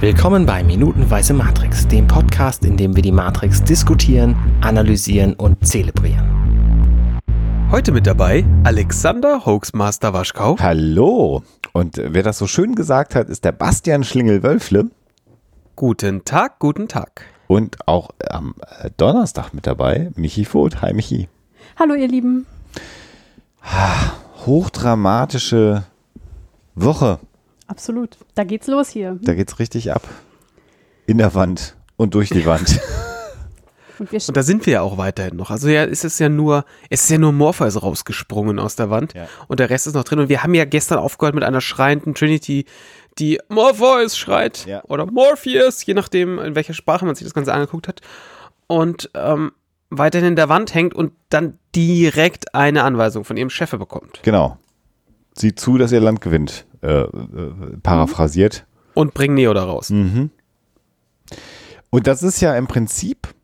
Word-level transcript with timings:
Willkommen 0.00 0.46
bei 0.46 0.64
Minutenweise 0.64 1.34
Matrix, 1.34 1.86
dem 1.86 2.06
Podcast, 2.06 2.64
in 2.64 2.78
dem 2.78 2.96
wir 2.96 3.02
die 3.02 3.12
Matrix 3.12 3.62
diskutieren, 3.62 4.34
analysieren 4.62 5.34
und 5.34 5.66
zelebrieren. 5.66 7.20
Heute 7.70 7.92
mit 7.92 8.06
dabei 8.06 8.46
Alexander 8.64 9.44
Hoaxmaster 9.44 10.14
Waschkau. 10.14 10.56
Hallo. 10.58 11.42
Und 11.72 12.00
wer 12.02 12.22
das 12.22 12.38
so 12.38 12.46
schön 12.46 12.76
gesagt 12.76 13.14
hat, 13.14 13.28
ist 13.28 13.44
der 13.44 13.52
Bastian 13.52 14.02
Schlingel-Wölfle. 14.02 14.88
Guten 15.76 16.24
Tag, 16.24 16.60
guten 16.60 16.88
Tag. 16.88 17.26
Und 17.46 17.86
auch 17.86 18.08
am 18.26 18.54
äh, 18.80 18.88
Donnerstag 18.96 19.52
mit 19.52 19.66
dabei 19.66 20.12
Michi 20.16 20.46
Voth. 20.46 20.80
Hi 20.80 20.94
Michi. 20.94 21.28
Hallo 21.78 21.92
ihr 21.92 22.08
Lieben. 22.08 22.46
Hochdramatische 24.46 25.84
Woche. 26.74 27.18
Absolut. 27.70 28.18
Da 28.34 28.42
geht's 28.44 28.66
los 28.66 28.88
hier. 28.88 29.18
Da 29.22 29.34
geht's 29.34 29.58
richtig 29.60 29.92
ab. 29.92 30.02
In 31.06 31.18
der 31.18 31.34
Wand 31.34 31.76
und 31.96 32.14
durch 32.14 32.28
die 32.30 32.44
Wand. 32.46 32.80
Und 33.98 34.10
Und 34.14 34.34
da 34.34 34.42
sind 34.42 34.64
wir 34.64 34.72
ja 34.72 34.80
auch 34.80 34.96
weiterhin 34.96 35.36
noch. 35.36 35.50
Also 35.50 35.68
ja, 35.68 35.84
ist 35.84 36.06
es 36.06 36.18
ja 36.18 36.30
nur, 36.30 36.64
es 36.88 37.02
ist 37.02 37.10
ja 37.10 37.18
nur 37.18 37.32
Morpheus 37.32 37.82
rausgesprungen 37.82 38.58
aus 38.58 38.74
der 38.74 38.88
Wand 38.88 39.12
Ja. 39.12 39.28
und 39.46 39.60
der 39.60 39.68
Rest 39.68 39.86
ist 39.86 39.92
noch 39.92 40.04
drin. 40.04 40.20
Und 40.20 40.30
wir 40.30 40.42
haben 40.42 40.54
ja 40.54 40.64
gestern 40.64 40.98
aufgehört 40.98 41.34
mit 41.34 41.44
einer 41.44 41.60
schreienden 41.60 42.14
Trinity, 42.14 42.64
die 43.18 43.38
Morpheus 43.50 44.16
schreit 44.16 44.64
Ja. 44.64 44.82
oder 44.84 45.04
Morpheus, 45.04 45.84
je 45.84 45.92
nachdem, 45.92 46.38
in 46.38 46.54
welcher 46.54 46.72
Sprache 46.72 47.04
man 47.04 47.14
sich 47.14 47.24
das 47.26 47.34
Ganze 47.34 47.52
angeguckt 47.52 47.88
hat. 47.88 48.00
Und 48.68 49.10
ähm, 49.12 49.52
weiterhin 49.90 50.28
in 50.28 50.36
der 50.36 50.48
Wand 50.48 50.72
hängt 50.74 50.94
und 50.94 51.12
dann 51.28 51.58
direkt 51.76 52.54
eine 52.54 52.84
Anweisung 52.84 53.24
von 53.24 53.36
ihrem 53.36 53.50
Chef 53.50 53.70
bekommt. 53.72 54.20
genau. 54.22 54.56
Sieht 55.36 55.60
zu, 55.60 55.76
dass 55.76 55.92
ihr 55.92 56.00
Land 56.00 56.22
gewinnt. 56.22 56.64
Äh, 56.82 57.02
äh, 57.02 57.76
paraphrasiert. 57.82 58.64
Und 58.94 59.12
bring 59.12 59.34
Neo 59.34 59.52
da 59.52 59.64
raus. 59.64 59.90
Mhm. 59.90 60.30
Und 61.90 62.06
das 62.06 62.22
ist 62.22 62.40
ja 62.40 62.56
im 62.56 62.66
Prinzip 62.68 63.34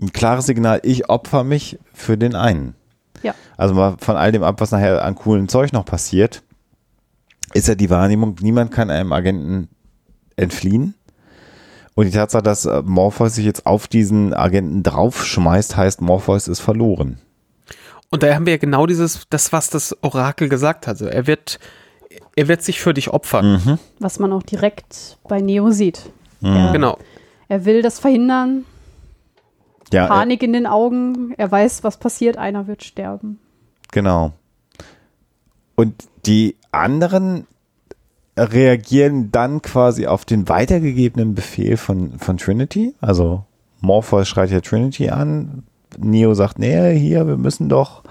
ein 0.00 0.12
klares 0.12 0.44
Signal, 0.44 0.80
ich 0.82 1.08
opfer 1.08 1.44
mich 1.44 1.78
für 1.94 2.18
den 2.18 2.34
einen. 2.34 2.74
Ja. 3.22 3.34
Also 3.56 3.74
mal 3.74 3.96
von 3.98 4.16
all 4.16 4.32
dem 4.32 4.42
ab, 4.42 4.60
was 4.60 4.70
nachher 4.70 5.02
an 5.02 5.14
coolen 5.14 5.48
Zeug 5.48 5.72
noch 5.72 5.86
passiert, 5.86 6.42
ist 7.54 7.68
ja 7.68 7.74
die 7.74 7.88
Wahrnehmung, 7.88 8.36
niemand 8.42 8.70
kann 8.70 8.90
einem 8.90 9.12
Agenten 9.14 9.68
entfliehen. 10.36 10.94
Und 11.94 12.04
die 12.04 12.12
Tatsache, 12.12 12.42
dass 12.42 12.66
äh, 12.66 12.82
Morpheus 12.84 13.36
sich 13.36 13.46
jetzt 13.46 13.64
auf 13.64 13.88
diesen 13.88 14.34
Agenten 14.34 14.82
draufschmeißt, 14.82 15.78
heißt, 15.78 16.02
Morpheus 16.02 16.48
ist 16.48 16.60
verloren. 16.60 17.18
Und 18.10 18.22
da 18.22 18.34
haben 18.34 18.46
wir 18.46 18.52
ja 18.54 18.58
genau 18.58 18.86
dieses, 18.86 19.26
das, 19.30 19.52
was 19.52 19.70
das 19.70 19.96
Orakel 20.02 20.48
gesagt 20.48 20.86
hatte. 20.86 21.12
Er 21.12 21.26
wird, 21.26 21.58
er 22.36 22.48
wird 22.48 22.62
sich 22.62 22.80
für 22.80 22.94
dich 22.94 23.10
opfern. 23.10 23.78
was 23.98 24.18
man 24.18 24.32
auch 24.32 24.42
direkt 24.42 25.18
bei 25.28 25.40
Neo 25.40 25.70
sieht. 25.70 26.10
Er, 26.42 26.72
Genau. 26.72 26.98
er 27.48 27.64
will 27.64 27.82
das 27.82 27.98
verhindern. 27.98 28.64
Ja, 29.92 30.06
Panik 30.06 30.42
in 30.42 30.52
den 30.52 30.66
Augen. 30.66 31.32
Er 31.36 31.50
weiß, 31.50 31.84
was 31.84 31.96
passiert. 31.98 32.36
Einer 32.38 32.66
wird 32.66 32.82
sterben. 32.84 33.38
Genau. 33.92 34.32
Und 35.76 35.94
die 36.26 36.56
anderen 36.72 37.46
reagieren 38.36 39.30
dann 39.30 39.62
quasi 39.62 40.06
auf 40.06 40.24
den 40.24 40.48
weitergegebenen 40.48 41.34
Befehl 41.34 41.76
von, 41.76 42.18
von 42.18 42.36
Trinity. 42.36 42.94
Also 43.00 43.44
Morpheus 43.80 44.28
schreit 44.28 44.50
ja 44.50 44.60
Trinity 44.60 45.08
an. 45.10 45.64
Neo 45.98 46.34
sagt, 46.34 46.58
nee, 46.58 46.98
hier, 46.98 47.26
wir 47.26 47.36
müssen 47.36 47.68
doch. 47.68 48.02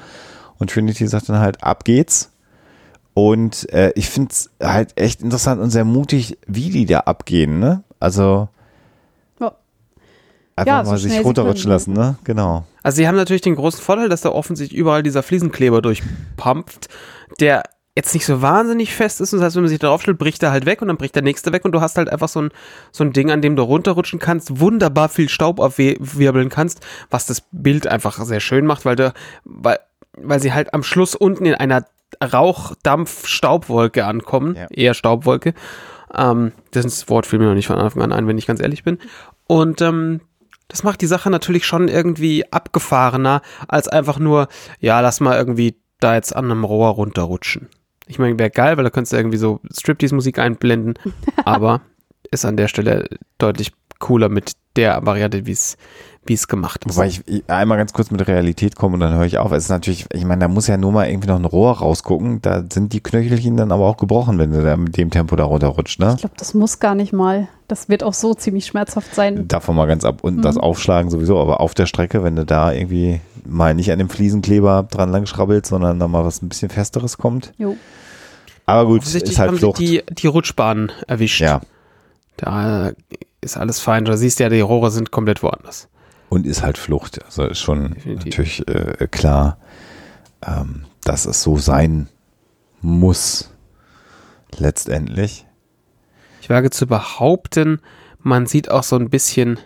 Und 0.57 0.69
Trinity 0.71 1.07
sagt 1.07 1.29
dann 1.29 1.39
halt, 1.39 1.63
ab 1.63 1.83
geht's. 1.83 2.31
Und 3.13 3.71
äh, 3.71 3.91
ich 3.95 4.09
finde 4.09 4.31
es 4.31 4.49
halt 4.61 4.99
echt 4.99 5.21
interessant 5.21 5.61
und 5.61 5.69
sehr 5.69 5.85
mutig, 5.85 6.37
wie 6.47 6.69
die 6.69 6.85
da 6.85 7.01
abgehen, 7.01 7.59
ne? 7.59 7.83
Also 7.99 8.49
Ja. 9.39 9.53
einfach 10.55 10.73
Ja, 10.73 10.83
so 10.85 10.91
mal 10.91 10.97
sich 10.97 11.11
schnell 11.11 11.21
sie 11.23 11.27
runterrutschen 11.27 11.63
können, 11.63 11.73
lassen, 11.73 11.93
ne? 11.93 12.17
Genau. 12.25 12.65
Also 12.83 12.97
sie 12.97 13.07
haben 13.07 13.15
natürlich 13.15 13.41
den 13.41 13.55
großen 13.55 13.81
Vorteil, 13.81 14.09
dass 14.09 14.21
da 14.21 14.29
offensichtlich 14.29 14.77
überall 14.77 15.01
dieser 15.01 15.23
Fliesenkleber 15.23 15.81
durchpumpft, 15.81 16.89
der 17.39 17.63
jetzt 17.95 18.13
nicht 18.13 18.25
so 18.25 18.41
wahnsinnig 18.41 18.93
fest 18.93 19.21
ist. 19.21 19.31
Und 19.33 19.39
das 19.39 19.45
heißt, 19.47 19.55
wenn 19.55 19.63
man 19.63 19.69
sich 19.69 19.79
darauf 19.79 20.01
stellt, 20.01 20.17
bricht 20.17 20.43
er 20.43 20.51
halt 20.51 20.65
weg 20.65 20.81
und 20.81 20.89
dann 20.89 20.97
bricht 20.97 21.15
der 21.15 21.23
nächste 21.23 21.53
weg 21.53 21.63
und 21.63 21.71
du 21.71 21.79
hast 21.81 21.97
halt 21.97 22.09
einfach 22.09 22.27
so 22.27 22.41
ein, 22.41 22.49
so 22.91 23.03
ein 23.03 23.13
Ding, 23.13 23.31
an 23.31 23.41
dem 23.41 23.55
du 23.55 23.63
runterrutschen 23.63 24.19
kannst, 24.19 24.59
wunderbar 24.59 25.07
viel 25.09 25.29
Staub 25.29 25.59
aufwirbeln 25.59 26.49
kannst, 26.49 26.81
was 27.09 27.25
das 27.25 27.41
Bild 27.51 27.87
einfach 27.87 28.19
sehr 28.25 28.41
schön 28.41 28.65
macht, 28.65 28.83
weil 28.85 28.95
du, 28.97 29.13
weil, 29.45 29.79
weil 30.17 30.41
sie 30.41 30.53
halt 30.53 30.73
am 30.73 30.83
Schluss 30.83 31.15
unten 31.15 31.45
in 31.45 31.55
einer 31.55 31.85
Rauchdampf-Staubwolke 32.85 34.05
ankommen, 34.05 34.55
Ja. 34.55 34.67
eher 34.69 34.93
Staubwolke. 34.93 35.53
Ähm, 36.13 36.51
das 36.71 37.09
Wort 37.09 37.25
fiel 37.25 37.39
mir 37.39 37.45
noch 37.47 37.55
nicht 37.55 37.67
von 37.67 37.77
Anfang 37.77 38.01
an 38.01 38.13
ein, 38.13 38.27
wenn 38.27 38.37
ich 38.37 38.47
ganz 38.47 38.61
ehrlich 38.61 38.83
bin. 38.83 38.99
Und 39.47 39.81
ähm, 39.81 40.21
das 40.67 40.83
macht 40.83 41.01
die 41.01 41.07
Sache 41.07 41.29
natürlich 41.29 41.65
schon 41.65 41.87
irgendwie 41.87 42.51
abgefahrener, 42.51 43.41
als 43.67 43.87
einfach 43.87 44.19
nur, 44.19 44.47
ja, 44.79 44.99
lass 45.01 45.19
mal 45.19 45.37
irgendwie 45.37 45.77
da 45.99 46.15
jetzt 46.15 46.35
an 46.35 46.45
einem 46.45 46.63
Rohr 46.63 46.89
runterrutschen. 46.89 47.69
Ich 48.07 48.19
meine, 48.19 48.37
wäre 48.37 48.49
geil, 48.49 48.77
weil 48.77 48.83
da 48.83 48.89
könntest 48.89 49.13
du 49.13 49.17
irgendwie 49.17 49.37
so 49.37 49.59
Striptease-Musik 49.71 50.39
einblenden, 50.39 50.95
aber 51.45 51.81
ist 52.31 52.45
an 52.45 52.57
der 52.57 52.67
Stelle 52.67 53.07
deutlich 53.37 53.71
cooler 53.99 54.29
mit 54.29 54.53
der 54.75 55.05
Variante, 55.05 55.45
wie 55.45 55.51
es 55.51 55.77
wie 56.25 56.33
es 56.33 56.47
gemacht 56.47 56.83
ist. 56.85 56.95
Wobei 56.95 57.07
ich, 57.07 57.21
ich 57.27 57.43
einmal 57.47 57.77
ganz 57.77 57.93
kurz 57.93 58.09
mit 58.11 58.25
Realität 58.27 58.75
komme 58.75 58.95
und 58.95 58.99
dann 59.01 59.13
höre 59.13 59.25
ich 59.25 59.37
auf. 59.37 59.51
Es 59.51 59.65
ist 59.65 59.69
natürlich, 59.69 60.05
ich 60.13 60.25
meine, 60.25 60.41
da 60.41 60.47
muss 60.47 60.67
ja 60.67 60.75
nur 60.77 60.91
mal 60.91 61.07
irgendwie 61.07 61.27
noch 61.27 61.37
ein 61.37 61.45
Rohr 61.45 61.77
rausgucken. 61.77 62.41
Da 62.41 62.63
sind 62.71 62.93
die 62.93 62.99
Knöchelchen 63.01 63.57
dann 63.57 63.71
aber 63.71 63.85
auch 63.85 63.97
gebrochen, 63.97 64.37
wenn 64.39 64.51
du 64.51 64.63
da 64.63 64.75
mit 64.77 64.97
dem 64.97 65.11
Tempo 65.11 65.35
da 65.35 65.43
runterrutscht, 65.43 65.99
ne? 65.99 66.13
Ich 66.15 66.21
glaube, 66.21 66.35
das 66.37 66.53
muss 66.53 66.79
gar 66.79 66.95
nicht 66.95 67.13
mal. 67.13 67.47
Das 67.67 67.89
wird 67.89 68.03
auch 68.03 68.13
so 68.13 68.33
ziemlich 68.33 68.65
schmerzhaft 68.65 69.13
sein. 69.15 69.47
Davon 69.47 69.75
mal 69.75 69.85
ganz 69.87 70.03
ab. 70.05 70.23
Und 70.23 70.37
Mhm. 70.37 70.41
das 70.41 70.57
Aufschlagen 70.57 71.09
sowieso, 71.11 71.39
aber 71.39 71.61
auf 71.61 71.73
der 71.73 71.85
Strecke, 71.85 72.23
wenn 72.23 72.35
du 72.35 72.45
da 72.45 72.71
irgendwie 72.71 73.21
mal 73.45 73.73
nicht 73.75 73.91
an 73.91 73.99
dem 73.99 74.09
Fliesenkleber 74.09 74.87
dran 74.89 75.11
lang 75.11 75.25
schrabbelst, 75.27 75.69
sondern 75.69 75.99
da 75.99 76.07
mal 76.07 76.25
was 76.25 76.41
ein 76.41 76.49
bisschen 76.49 76.69
Festeres 76.69 77.17
kommt. 77.17 77.53
Jo. 77.57 77.75
Aber 78.65 78.87
gut, 78.87 79.03
ist 79.05 79.37
halt 79.37 79.49
haben 79.49 79.57
Flucht. 79.59 79.77
sie 79.77 80.01
die, 80.07 80.15
die 80.15 80.27
Rutschbahn 80.27 80.91
erwischt. 81.07 81.41
ja. 81.41 81.61
Da 82.37 82.91
ist 83.41 83.57
alles 83.57 83.79
fein. 83.79 84.05
Du 84.05 84.17
siehst 84.17 84.39
ja, 84.39 84.49
die 84.49 84.59
Rohre 84.61 84.91
sind 84.91 85.11
komplett 85.11 85.41
woanders. 85.43 85.87
Und 86.29 86.45
ist 86.45 86.63
halt 86.63 86.77
Flucht. 86.77 87.23
Also 87.23 87.45
ist 87.45 87.59
schon 87.59 87.93
Definitiv. 87.93 88.25
natürlich 88.25 88.67
äh, 88.67 89.07
klar, 89.09 89.57
ähm, 90.45 90.85
dass 91.03 91.25
es 91.25 91.41
so 91.43 91.57
sein 91.57 92.09
muss. 92.81 93.51
Letztendlich. 94.57 95.45
Ich 96.41 96.49
wage 96.49 96.69
zu 96.69 96.87
behaupten, 96.87 97.81
man 98.19 98.45
sieht 98.45 98.69
auch 98.69 98.83
so 98.83 98.95
ein 98.95 99.09
bisschen 99.09 99.59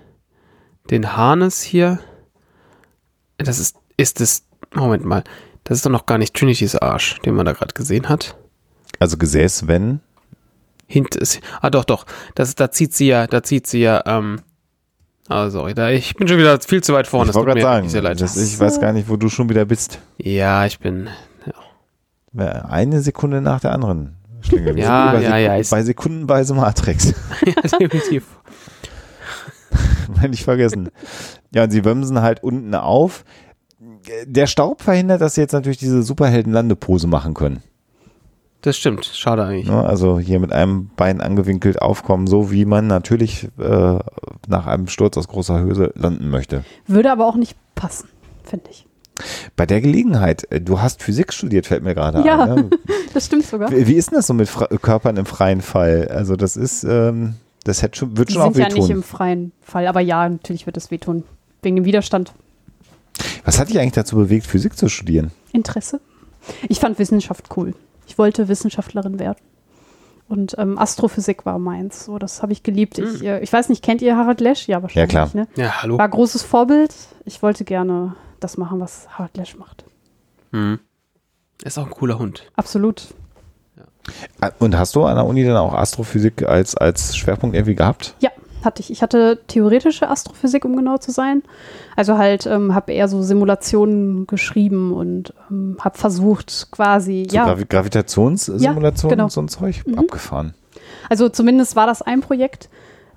den 0.90 1.16
Harness 1.16 1.62
hier. 1.62 2.00
Das 3.38 3.60
ist, 3.60 3.78
ist 3.98 4.22
es, 4.22 4.46
Moment 4.74 5.06
mal, 5.06 5.24
das 5.64 5.78
ist 5.78 5.86
doch 5.86 5.92
noch 5.92 6.06
gar 6.06 6.18
nicht 6.18 6.36
Trinity's 6.36 6.76
Arsch, 6.76 7.20
den 7.20 7.36
man 7.36 7.46
da 7.46 7.54
gerade 7.54 7.74
gesehen 7.74 8.10
hat. 8.10 8.36
Also 9.00 9.18
Gesäß, 9.18 9.68
wenn. 9.68 10.02
Hint 10.88 11.16
ist, 11.16 11.40
ah 11.62 11.70
doch, 11.70 11.86
doch, 11.86 12.06
das, 12.34 12.56
da 12.56 12.72
zieht 12.72 12.96
sie 12.96 13.08
ja, 13.08 13.28
da 13.28 13.44
zieht 13.44 13.68
sie 13.68 13.82
ja, 13.82 14.02
ähm, 14.08 14.42
ah, 15.30 15.50
sorry, 15.50 15.74
da, 15.74 15.90
ich 15.90 16.16
bin 16.16 16.28
schon 16.28 16.38
wieder 16.38 16.60
viel 16.60 16.84
zu 16.84 16.94
weit 16.94 17.08
vorne. 17.08 17.30
ich 17.30 17.36
wollte 17.36 17.48
gerade 17.48 17.62
sagen, 17.62 17.90
Sehr 17.90 18.02
leid. 18.02 18.20
das, 18.20 18.36
ich 18.36 18.60
weiß 18.60 18.82
gar 18.82 18.92
nicht, 18.92 19.08
wo 19.08 19.16
du 19.16 19.30
schon 19.30 19.50
wieder 19.50 19.66
bist. 19.66 20.00
ja, 20.18 20.66
ich 20.66 20.80
bin, 20.80 21.08
Eine 22.36 23.02
Sekunde 23.02 23.42
nach 23.42 23.62
der 23.62 23.72
anderen. 23.72 24.16
Schlingel. 24.42 24.76
Wir 24.76 24.84
Ja, 24.84 25.20
ja, 25.20 25.30
bei 25.32 25.40
ja, 25.58 25.64
bei 25.70 25.84
Sekundenweise 25.84 26.54
Matrix. 26.54 27.14
ja, 27.46 27.62
definitiv. 27.62 28.26
Nicht 30.28 30.44
vergessen. 30.44 30.90
Ja, 31.54 31.64
und 31.64 31.72
sie 31.72 31.86
wömsen 31.86 32.22
halt 32.22 32.44
unten 32.44 32.76
auf. 32.76 33.24
Der 34.26 34.48
Staub 34.48 34.82
verhindert, 34.82 35.22
dass 35.22 35.36
sie 35.36 35.42
jetzt 35.42 35.54
natürlich 35.54 35.78
diese 35.78 36.04
Superhelden-Landepose 36.04 37.08
machen 37.08 37.34
können. 37.34 37.64
Das 38.62 38.76
stimmt, 38.76 39.06
schade 39.06 39.44
eigentlich. 39.46 39.68
Ne? 39.68 39.84
Also 39.86 40.20
hier 40.20 40.40
mit 40.40 40.52
einem 40.52 40.90
Bein 40.98 41.22
angewinkelt 41.22 41.82
aufkommen, 41.82 42.28
so 42.28 42.52
wie 42.52 42.66
man 42.66 42.88
natürlich 42.88 43.48
äh, 43.58 44.00
nach 44.48 44.68
einem 44.68 44.88
Sturz 44.88 45.18
aus 45.18 45.28
großer 45.30 45.60
Höhe 45.60 45.94
landen 45.96 46.30
möchte. 46.30 46.66
Würde 46.86 47.12
aber 47.12 47.26
auch 47.26 47.36
nicht 47.36 47.56
passen, 47.76 48.10
finde 48.44 48.70
ich. 48.70 48.86
Bei 49.56 49.66
der 49.66 49.80
Gelegenheit, 49.82 50.46
äh, 50.52 50.60
du 50.60 50.82
hast 50.82 51.02
Physik 51.04 51.32
studiert, 51.34 51.68
fällt 51.68 51.84
mir 51.84 51.96
gerade 51.96 52.26
Ja. 52.26 52.44
ein. 52.44 52.56
Ne? 52.56 52.70
Das 53.14 53.26
stimmt 53.26 53.46
sogar. 53.46 53.72
Wie, 53.72 53.88
wie 53.88 53.94
ist 53.96 54.12
denn 54.12 54.18
das 54.18 54.28
so 54.28 54.34
mit 54.36 54.48
Fra 54.50 54.68
Körpern 54.68 55.18
im 55.18 55.26
freien 55.26 55.62
Fall? 55.62 56.08
Also 56.10 56.36
das 56.36 56.56
ist, 56.58 56.84
ähm, 56.84 57.36
das 57.64 57.82
hätte 57.82 57.98
schon, 57.98 58.18
wird 58.18 58.30
Die 58.30 58.34
schon 58.34 58.42
auch 58.44 58.54
sind 58.54 58.62
ja 58.62 58.68
nicht 58.68 58.76
wehtun. 58.84 58.92
im 58.98 59.04
freien 59.04 59.52
Fall. 59.62 59.88
Aber 59.88 60.00
ja, 60.02 60.28
natürlich 60.30 60.66
wird 60.68 60.78
es 60.78 60.92
wehtun. 60.92 61.24
Wegen 61.64 61.76
dem 61.78 61.86
Widerstand. 61.86 62.34
Was 63.46 63.58
hat 63.60 63.70
dich 63.70 63.80
eigentlich 63.80 63.94
dazu 63.94 64.16
bewegt, 64.18 64.46
Physik 64.46 64.78
zu 64.78 64.90
studieren? 64.90 65.32
Interesse. 65.54 66.00
Ich 66.68 66.80
fand 66.80 67.00
Wissenschaft 67.00 67.46
cool. 67.58 67.74
Ich 68.10 68.18
wollte 68.18 68.48
Wissenschaftlerin 68.48 69.20
werden. 69.20 69.38
Und 70.28 70.56
ähm, 70.58 70.78
Astrophysik 70.80 71.46
war 71.46 71.60
meins. 71.60 72.06
So, 72.06 72.18
das 72.18 72.42
habe 72.42 72.54
ich 72.54 72.64
geliebt. 72.64 72.98
Ich, 72.98 73.24
äh, 73.24 73.40
ich 73.40 73.54
weiß 73.54 73.70
nicht, 73.70 73.84
kennt 73.84 74.02
ihr 74.02 74.18
Harald 74.18 74.42
Lesch? 74.42 74.68
Ja, 74.68 74.82
wahrscheinlich. 74.82 75.10
klar. 75.10 75.30
Ne? 75.34 75.48
Ja, 75.56 75.82
hallo. 75.84 75.98
War 76.00 76.10
großes 76.10 76.42
Vorbild. 76.44 76.94
Ich 77.26 77.42
wollte 77.44 77.64
gerne 77.66 78.16
das 78.40 78.58
machen, 78.58 78.80
was 78.80 79.08
Harald 79.10 79.38
Lesch 79.38 79.56
macht. 79.58 79.86
Hm. 80.52 80.80
Ist 81.64 81.78
auch 81.78 81.86
ein 81.86 81.92
cooler 81.92 82.18
Hund. 82.18 82.44
Absolut. 82.56 83.08
Äh, 84.42 84.50
Und 84.58 84.76
hast 84.78 84.96
du 84.96 85.06
an 85.06 85.16
der 85.16 85.26
Uni 85.26 85.44
dann 85.46 85.58
auch 85.58 85.74
Astrophysik 85.74 86.48
als, 86.48 86.76
als 86.76 87.16
Schwerpunkt 87.16 87.56
irgendwie 87.56 87.76
gehabt? 87.76 88.16
Ja, 88.22 88.32
hatte 88.64 88.82
ich. 88.82 88.92
Ich 88.92 89.02
hatte 89.02 89.40
theoretische 89.48 90.10
Astrophysik, 90.10 90.66
um 90.66 90.76
genau 90.76 90.98
zu 90.98 91.12
sein. 91.12 91.44
Also 91.96 92.18
halt 92.18 92.46
ähm, 92.46 92.76
habe 92.76 92.92
eher 92.94 93.08
so 93.08 93.22
Simulationen 93.22 94.28
geschrieben 94.28 94.94
und 94.94 95.34
ähm, 95.50 95.78
habe 95.80 95.98
versucht 95.98 96.68
quasi, 96.72 97.28
So 97.30 97.36
ja, 97.36 97.46
Gravi 97.46 97.66
Gravitationssimulationen 97.66 99.10
Ja, 99.10 99.10
genau. 99.10 99.24
und 99.26 99.32
so 99.32 99.42
ein 99.42 99.48
Zeug? 99.48 99.84
Abgefahren. 99.96 100.54
also 101.10 101.30
zumindest 101.30 101.76
war 101.76 101.88
das 101.88 102.02
ein 102.02 102.22
Projekt. 102.22 102.70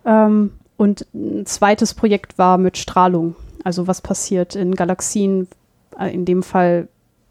Ähm, 0.04 0.52
und 0.76 1.06
ein 1.14 1.46
zweites 1.46 1.94
Projekt 1.94 2.38
war 2.38 2.58
mit 2.58 2.76
Strahlung. 2.76 3.36
Also 3.62 3.86
was 3.86 4.00
passiert 4.00 4.56
in 4.56 4.74
Galaxien, 4.74 5.46
äh, 5.98 6.12
in 6.12 6.24
dem 6.24 6.42
Fall, 6.42 6.88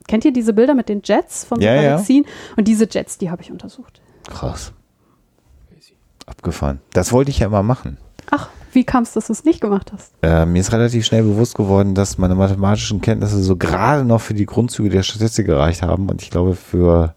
kennt 0.07 0.23
ihr 0.23 0.31
diese 0.31 0.53
Bilder 0.53 0.73
mit 0.73 0.87
den 0.87 1.01
Jets 1.03 1.43
von 1.43 1.59
Ja, 1.59 1.75
ja. 1.75 1.81
Galaxien? 1.81 2.25
Und 2.55 2.67
diese 2.67 2.87
Jets, 2.89 3.17
die 3.17 3.29
habe 3.29 3.41
ich 3.41 3.51
untersucht. 3.51 3.99
Krass. 4.29 4.71
Abgefahren. 6.31 6.79
Das 6.93 7.11
wollte 7.11 7.29
ich 7.29 7.39
ja 7.39 7.47
immer 7.47 7.61
machen. 7.61 7.97
Ach, 8.29 8.49
wie 8.71 8.85
kam 8.85 9.03
es, 9.03 9.13
dass 9.13 9.27
du 9.27 9.33
es 9.33 9.43
nicht 9.43 9.59
gemacht 9.59 9.91
hast? 9.93 10.13
Äh, 10.21 10.45
mir 10.45 10.59
ist 10.59 10.71
relativ 10.71 11.05
schnell 11.05 11.23
bewusst 11.23 11.55
geworden, 11.55 11.93
dass 11.93 12.17
meine 12.17 12.35
mathematischen 12.35 13.01
Kenntnisse 13.01 13.43
so 13.43 13.57
gerade 13.57 14.05
noch 14.05 14.21
für 14.21 14.33
die 14.33 14.45
Grundzüge 14.45 14.89
der 14.89 15.03
Statistik 15.03 15.45
gereicht 15.45 15.81
haben 15.81 16.09
und 16.09 16.21
ich 16.21 16.29
glaube 16.29 16.55
für 16.55 17.13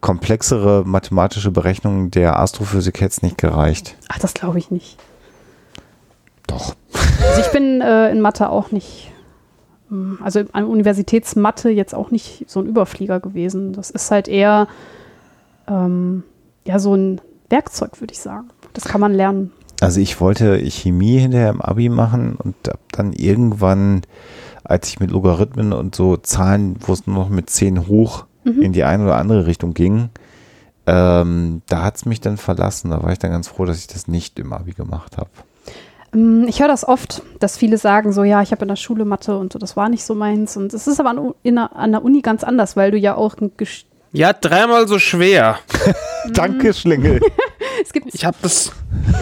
komplexere 0.00 0.84
mathematische 0.86 1.50
Berechnungen 1.50 2.10
der 2.10 2.38
Astrophysik 2.38 3.00
hätte 3.00 3.12
es 3.12 3.22
nicht 3.22 3.38
gereicht. 3.38 3.96
Ach, 4.08 4.18
das 4.18 4.34
glaube 4.34 4.58
ich 4.58 4.70
nicht. 4.70 4.98
Doch. 6.46 6.74
Also 7.28 7.40
ich 7.40 7.52
bin 7.52 7.80
äh, 7.80 8.10
in 8.10 8.20
Mathe 8.20 8.50
auch 8.50 8.70
nicht, 8.70 9.12
ähm, 9.90 10.18
also 10.22 10.42
an 10.52 10.64
Universitätsmathe 10.64 11.70
jetzt 11.70 11.94
auch 11.94 12.10
nicht 12.10 12.44
so 12.48 12.60
ein 12.60 12.66
Überflieger 12.66 13.20
gewesen. 13.20 13.72
Das 13.72 13.90
ist 13.90 14.10
halt 14.10 14.28
eher 14.28 14.68
ähm, 15.68 16.24
ja 16.66 16.78
so 16.78 16.94
ein 16.94 17.20
Werkzeug, 17.50 18.00
würde 18.00 18.12
ich 18.12 18.20
sagen. 18.20 18.48
Das 18.72 18.84
kann 18.84 19.00
man 19.00 19.12
lernen. 19.12 19.52
Also 19.80 20.00
ich 20.00 20.20
wollte 20.20 20.58
Chemie 20.70 21.18
hinterher 21.18 21.50
im 21.50 21.60
Abi 21.60 21.88
machen 21.88 22.36
und 22.36 22.54
hab 22.68 22.80
dann 22.92 23.12
irgendwann, 23.12 24.02
als 24.62 24.88
ich 24.88 25.00
mit 25.00 25.10
Logarithmen 25.10 25.72
und 25.72 25.94
so 25.94 26.16
Zahlen, 26.16 26.76
wo 26.80 26.92
es 26.92 27.06
nur 27.06 27.16
noch 27.16 27.28
mit 27.30 27.48
10 27.50 27.86
hoch 27.88 28.26
in 28.44 28.72
die 28.72 28.84
eine 28.84 29.04
oder 29.04 29.16
andere 29.16 29.46
Richtung 29.46 29.74
ging, 29.74 30.08
ähm, 30.86 31.62
da 31.68 31.82
hat 31.82 31.96
es 31.96 32.06
mich 32.06 32.20
dann 32.20 32.36
verlassen. 32.36 32.90
Da 32.90 33.02
war 33.02 33.12
ich 33.12 33.18
dann 33.18 33.30
ganz 33.30 33.48
froh, 33.48 33.64
dass 33.64 33.78
ich 33.78 33.86
das 33.86 34.08
nicht 34.08 34.38
im 34.38 34.52
Abi 34.52 34.72
gemacht 34.72 35.18
habe. 35.18 35.30
Ähm, 36.14 36.46
Ich 36.48 36.60
höre 36.60 36.68
das 36.68 36.86
oft, 36.86 37.22
dass 37.38 37.56
viele 37.56 37.78
sagen 37.78 38.12
so, 38.12 38.24
ja, 38.24 38.42
ich 38.42 38.50
habe 38.52 38.62
in 38.62 38.68
der 38.68 38.76
Schule 38.76 39.04
Mathe 39.04 39.36
und 39.36 39.52
so, 39.52 39.58
das 39.58 39.76
war 39.76 39.88
nicht 39.88 40.04
so 40.04 40.14
meins. 40.14 40.56
Und 40.56 40.72
es 40.74 40.86
ist 40.86 41.00
aber 41.00 41.10
an, 41.10 41.34
der, 41.44 41.76
an 41.76 41.92
der 41.92 42.02
Uni 42.04 42.22
ganz 42.22 42.42
anders, 42.44 42.76
weil 42.76 42.90
du 42.90 42.98
ja 42.98 43.14
auch 43.14 43.36
ein 43.40 43.52
Ja, 44.12 44.32
dreimal 44.32 44.88
so 44.88 44.98
schwer. 44.98 45.58
Danke, 46.32 46.74
Schlingel. 46.74 47.20
es 47.82 47.92
gibt 47.92 48.12
Ich 48.12 48.24
habe 48.24 48.36
das. 48.42 48.72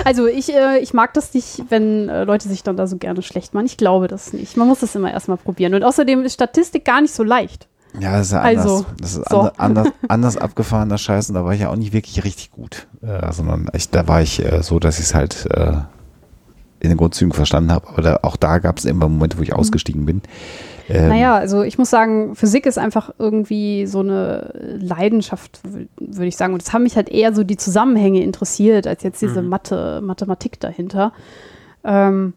Also 0.05 0.27
ich, 0.27 0.55
äh, 0.55 0.79
ich 0.79 0.95
mag 0.95 1.13
das 1.15 1.35
nicht, 1.35 1.65
wenn 1.69 2.09
äh, 2.09 2.25
Leute 2.25 2.49
sich 2.49 2.63
dann 2.63 2.77
da 2.77 2.87
so 2.87 2.97
gerne 2.97 3.23
schlecht 3.23 3.53
machen. 3.53 3.67
Ich 3.67 3.77
glaube 3.77 4.09
das 4.09 4.33
nicht. 4.33 4.57
Man 4.57 4.67
muss 4.67 4.81
das 4.81 4.95
immer 4.95 5.13
erstmal 5.13 5.37
probieren. 5.37 5.75
Und 5.75 5.85
außerdem 5.85 6.23
ist 6.23 6.35
Statistik 6.35 6.85
gar 6.85 7.03
nicht 7.03 7.13
so 7.13 7.23
leicht. 7.23 7.69
Ja, 8.01 8.13
das 8.19 8.29
ist 8.29 8.33
ja 8.33 8.41
anders. 8.41 8.65
Also, 8.65 8.87
das 8.99 9.17
ist 9.17 9.29
so. 9.29 9.39
ander, 9.41 9.53
anders, 9.59 9.89
anders 10.09 10.37
abgefahrener 10.37 10.99
Scheiß 10.99 11.29
und 11.31 11.35
da 11.35 11.45
war 11.45 11.55
ich 11.55 11.61
ja 11.61 11.71
auch 11.71 11.77
nicht 11.77 11.93
wirklich 11.93 12.25
richtig 12.25 12.51
gut. 12.51 12.87
Äh, 13.03 13.33
sondern 13.33 13.69
ich, 13.75 13.91
da 13.91 14.09
war 14.09 14.23
ich 14.23 14.43
äh, 14.43 14.63
so, 14.63 14.79
dass 14.79 14.99
ich 14.99 15.07
es 15.07 15.15
halt 15.15 15.47
äh, 15.51 15.73
in 16.81 16.91
den 16.91 16.97
Grundzügen 16.97 17.33
verstanden 17.33 17.73
habe. 17.73 17.89
Aber 17.89 18.03
da, 18.03 18.21
auch 18.23 18.37
da 18.37 18.59
gab 18.59 18.79
es 18.79 18.85
immer 18.85 19.09
Momente, 19.09 19.39
wo 19.39 19.43
ich 19.43 19.53
ausgestiegen 19.53 20.07
bin. 20.07 20.23
Ähm, 20.89 21.09
Naja, 21.09 21.37
also 21.37 21.63
ich 21.63 21.77
muss 21.79 21.91
sagen, 21.91 22.35
Physik 22.35 22.67
ist 22.67 22.79
einfach 22.79 23.11
irgendwie 23.19 23.87
so 23.87 24.01
eine 24.01 24.53
Leidenschaft, 24.81 25.61
wür- 25.67 25.87
würde 25.99 26.27
ich 26.27 26.37
sagen. 26.37 26.53
Und 26.55 26.63
es 26.63 26.73
haben 26.73 26.83
mich 26.85 26.97
halt 26.97 27.09
eher 27.09 27.35
so 27.35 27.45
die 27.45 27.57
Zusammenhänge 27.57 28.23
interessiert, 28.23 28.87
als 28.87 29.03
jetzt 29.03 29.21
diese 29.21 29.43
Mathe, 29.43 30.01
Mathematik 30.03 30.59
dahinter. 30.61 31.13
Ähm, 31.85 32.33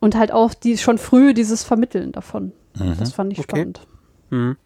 und 0.00 0.16
halt 0.16 0.32
auch 0.32 0.52
die, 0.54 0.76
schon 0.78 0.98
früh 0.98 1.32
dieses 1.34 1.62
Vermitteln 1.64 2.12
davon. 2.12 2.52
Das 2.98 3.12
fand 3.12 3.32
ich 3.32 3.38
Okay. 3.38 3.48
spannend. 3.50 3.86
Hm. 4.30 4.56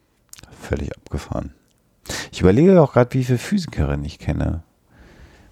Völlig 0.60 0.96
abgefahren. 0.96 1.52
Ich 2.32 2.40
überlege 2.40 2.80
auch 2.80 2.92
gerade, 2.92 3.12
wie 3.14 3.24
viele 3.24 3.38
Physikerinnen 3.38 4.04
ich 4.04 4.18
kenne. 4.18 4.62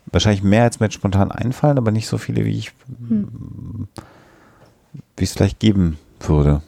Wahrscheinlich 0.06 0.42
mehr 0.44 0.62
als 0.62 0.78
mir 0.80 0.86
jetzt 0.86 0.94
spontan 0.94 1.32
einfallen, 1.32 1.78
aber 1.78 1.90
nicht 1.90 2.06
so 2.06 2.16
viele, 2.18 2.44
wie 2.44 2.56
ich 2.56 2.72
wie 5.16 5.24
es 5.24 5.32
vielleicht 5.32 5.58
geben 5.58 5.98
würde. 6.20 6.62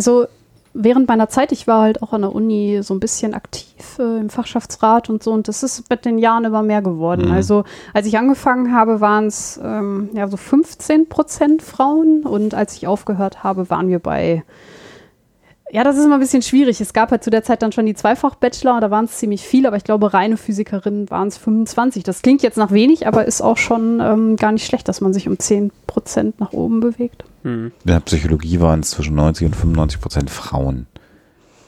Also 0.00 0.28
während 0.72 1.08
meiner 1.08 1.28
Zeit, 1.28 1.52
ich 1.52 1.66
war 1.66 1.82
halt 1.82 2.02
auch 2.02 2.14
an 2.14 2.22
der 2.22 2.34
Uni 2.34 2.80
so 2.82 2.94
ein 2.94 3.00
bisschen 3.00 3.34
aktiv 3.34 3.98
äh, 3.98 4.18
im 4.18 4.30
Fachschaftsrat 4.30 5.10
und 5.10 5.22
so 5.22 5.30
und 5.30 5.46
das 5.46 5.62
ist 5.62 5.90
mit 5.90 6.06
den 6.06 6.16
Jahren 6.16 6.46
immer 6.46 6.62
mehr 6.62 6.80
geworden. 6.80 7.26
Mhm. 7.26 7.32
Also 7.32 7.64
als 7.92 8.06
ich 8.06 8.16
angefangen 8.16 8.74
habe, 8.74 9.02
waren 9.02 9.26
es 9.26 9.60
ähm, 9.62 10.08
ja 10.14 10.26
so 10.26 10.38
15 10.38 11.10
Prozent 11.10 11.60
Frauen 11.60 12.22
und 12.22 12.54
als 12.54 12.78
ich 12.78 12.86
aufgehört 12.86 13.44
habe, 13.44 13.68
waren 13.68 13.88
wir 13.88 13.98
bei 13.98 14.42
ja, 15.72 15.84
das 15.84 15.96
ist 15.96 16.04
immer 16.04 16.14
ein 16.14 16.20
bisschen 16.20 16.42
schwierig. 16.42 16.80
Es 16.80 16.92
gab 16.92 17.10
halt 17.10 17.22
zu 17.22 17.30
der 17.30 17.42
Zeit 17.44 17.62
dann 17.62 17.72
schon 17.72 17.86
die 17.86 17.94
Zweifach-Bachelor, 17.94 18.80
da 18.80 18.90
waren 18.90 19.04
es 19.04 19.18
ziemlich 19.18 19.42
viele, 19.42 19.68
aber 19.68 19.76
ich 19.76 19.84
glaube, 19.84 20.12
reine 20.12 20.36
Physikerinnen 20.36 21.08
waren 21.10 21.28
es 21.28 21.38
25. 21.38 22.02
Das 22.02 22.22
klingt 22.22 22.42
jetzt 22.42 22.56
nach 22.56 22.72
wenig, 22.72 23.06
aber 23.06 23.24
ist 23.24 23.40
auch 23.40 23.56
schon 23.56 24.00
ähm, 24.00 24.36
gar 24.36 24.52
nicht 24.52 24.66
schlecht, 24.66 24.88
dass 24.88 25.00
man 25.00 25.12
sich 25.12 25.28
um 25.28 25.38
10 25.38 25.70
Prozent 25.86 26.40
nach 26.40 26.52
oben 26.52 26.80
bewegt. 26.80 27.24
Hm. 27.42 27.66
In 27.66 27.72
der 27.84 28.00
Psychologie 28.00 28.60
waren 28.60 28.80
es 28.80 28.90
zwischen 28.90 29.14
90 29.14 29.46
und 29.46 29.56
95 29.56 30.00
Prozent 30.00 30.30
Frauen. 30.30 30.86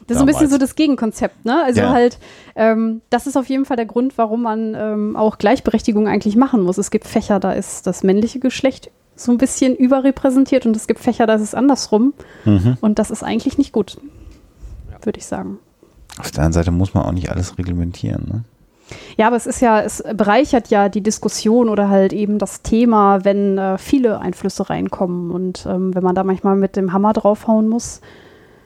Das 0.08 0.16
ist 0.16 0.18
so 0.18 0.24
ein 0.24 0.26
bisschen 0.26 0.50
so 0.50 0.58
das 0.58 0.74
Gegenkonzept, 0.74 1.44
ne? 1.44 1.62
Also 1.64 1.80
Ja. 1.80 1.92
halt, 1.92 2.18
ähm, 2.56 3.02
das 3.10 3.26
ist 3.28 3.36
auf 3.36 3.46
jeden 3.46 3.64
Fall 3.64 3.76
der 3.76 3.86
Grund, 3.86 4.18
warum 4.18 4.42
man 4.42 4.74
ähm, 4.74 5.16
auch 5.16 5.38
Gleichberechtigung 5.38 6.08
eigentlich 6.08 6.34
machen 6.34 6.62
muss. 6.62 6.76
Es 6.76 6.90
gibt 6.90 7.06
Fächer, 7.06 7.38
da 7.38 7.52
ist 7.52 7.86
das 7.86 8.02
männliche 8.02 8.40
Geschlecht 8.40 8.90
so 9.16 9.32
ein 9.32 9.38
bisschen 9.38 9.76
überrepräsentiert 9.76 10.66
und 10.66 10.76
es 10.76 10.86
gibt 10.86 11.00
Fächer, 11.00 11.26
da 11.26 11.34
ist 11.34 11.42
es 11.42 11.54
andersrum. 11.54 12.14
Mhm. 12.44 12.76
Und 12.80 12.98
das 12.98 13.10
ist 13.10 13.22
eigentlich 13.22 13.58
nicht 13.58 13.72
gut, 13.72 13.98
würde 15.02 15.18
ich 15.18 15.26
sagen. 15.26 15.58
Auf 16.18 16.30
der 16.30 16.40
anderen 16.40 16.52
Seite 16.52 16.70
muss 16.70 16.94
man 16.94 17.04
auch 17.04 17.12
nicht 17.12 17.30
alles 17.30 17.58
reglementieren. 17.58 18.26
Ne? 18.26 18.44
Ja, 19.16 19.26
aber 19.28 19.36
es 19.36 19.46
ist 19.46 19.60
ja, 19.60 19.80
es 19.80 20.02
bereichert 20.14 20.68
ja 20.68 20.88
die 20.88 21.00
Diskussion 21.00 21.68
oder 21.68 21.88
halt 21.88 22.12
eben 22.12 22.38
das 22.38 22.62
Thema, 22.62 23.24
wenn 23.24 23.58
äh, 23.58 23.78
viele 23.78 24.20
Einflüsse 24.20 24.68
reinkommen 24.68 25.30
und 25.30 25.66
ähm, 25.66 25.94
wenn 25.94 26.02
man 26.02 26.14
da 26.14 26.24
manchmal 26.24 26.56
mit 26.56 26.76
dem 26.76 26.92
Hammer 26.92 27.12
draufhauen 27.12 27.68
muss. 27.68 28.00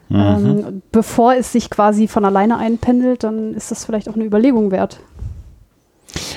Ähm, 0.09 0.83
bevor 0.93 1.35
es 1.35 1.51
sich 1.51 1.69
quasi 1.69 2.07
von 2.07 2.25
alleine 2.25 2.59
einpendelt, 2.59 3.25
dann 3.25 3.55
ist 3.55 3.73
das 3.73 3.85
vielleicht 3.85 4.09
auch 4.09 4.15
eine 4.15 4.25
Überlegung 4.25 4.71
wert. 4.71 5.01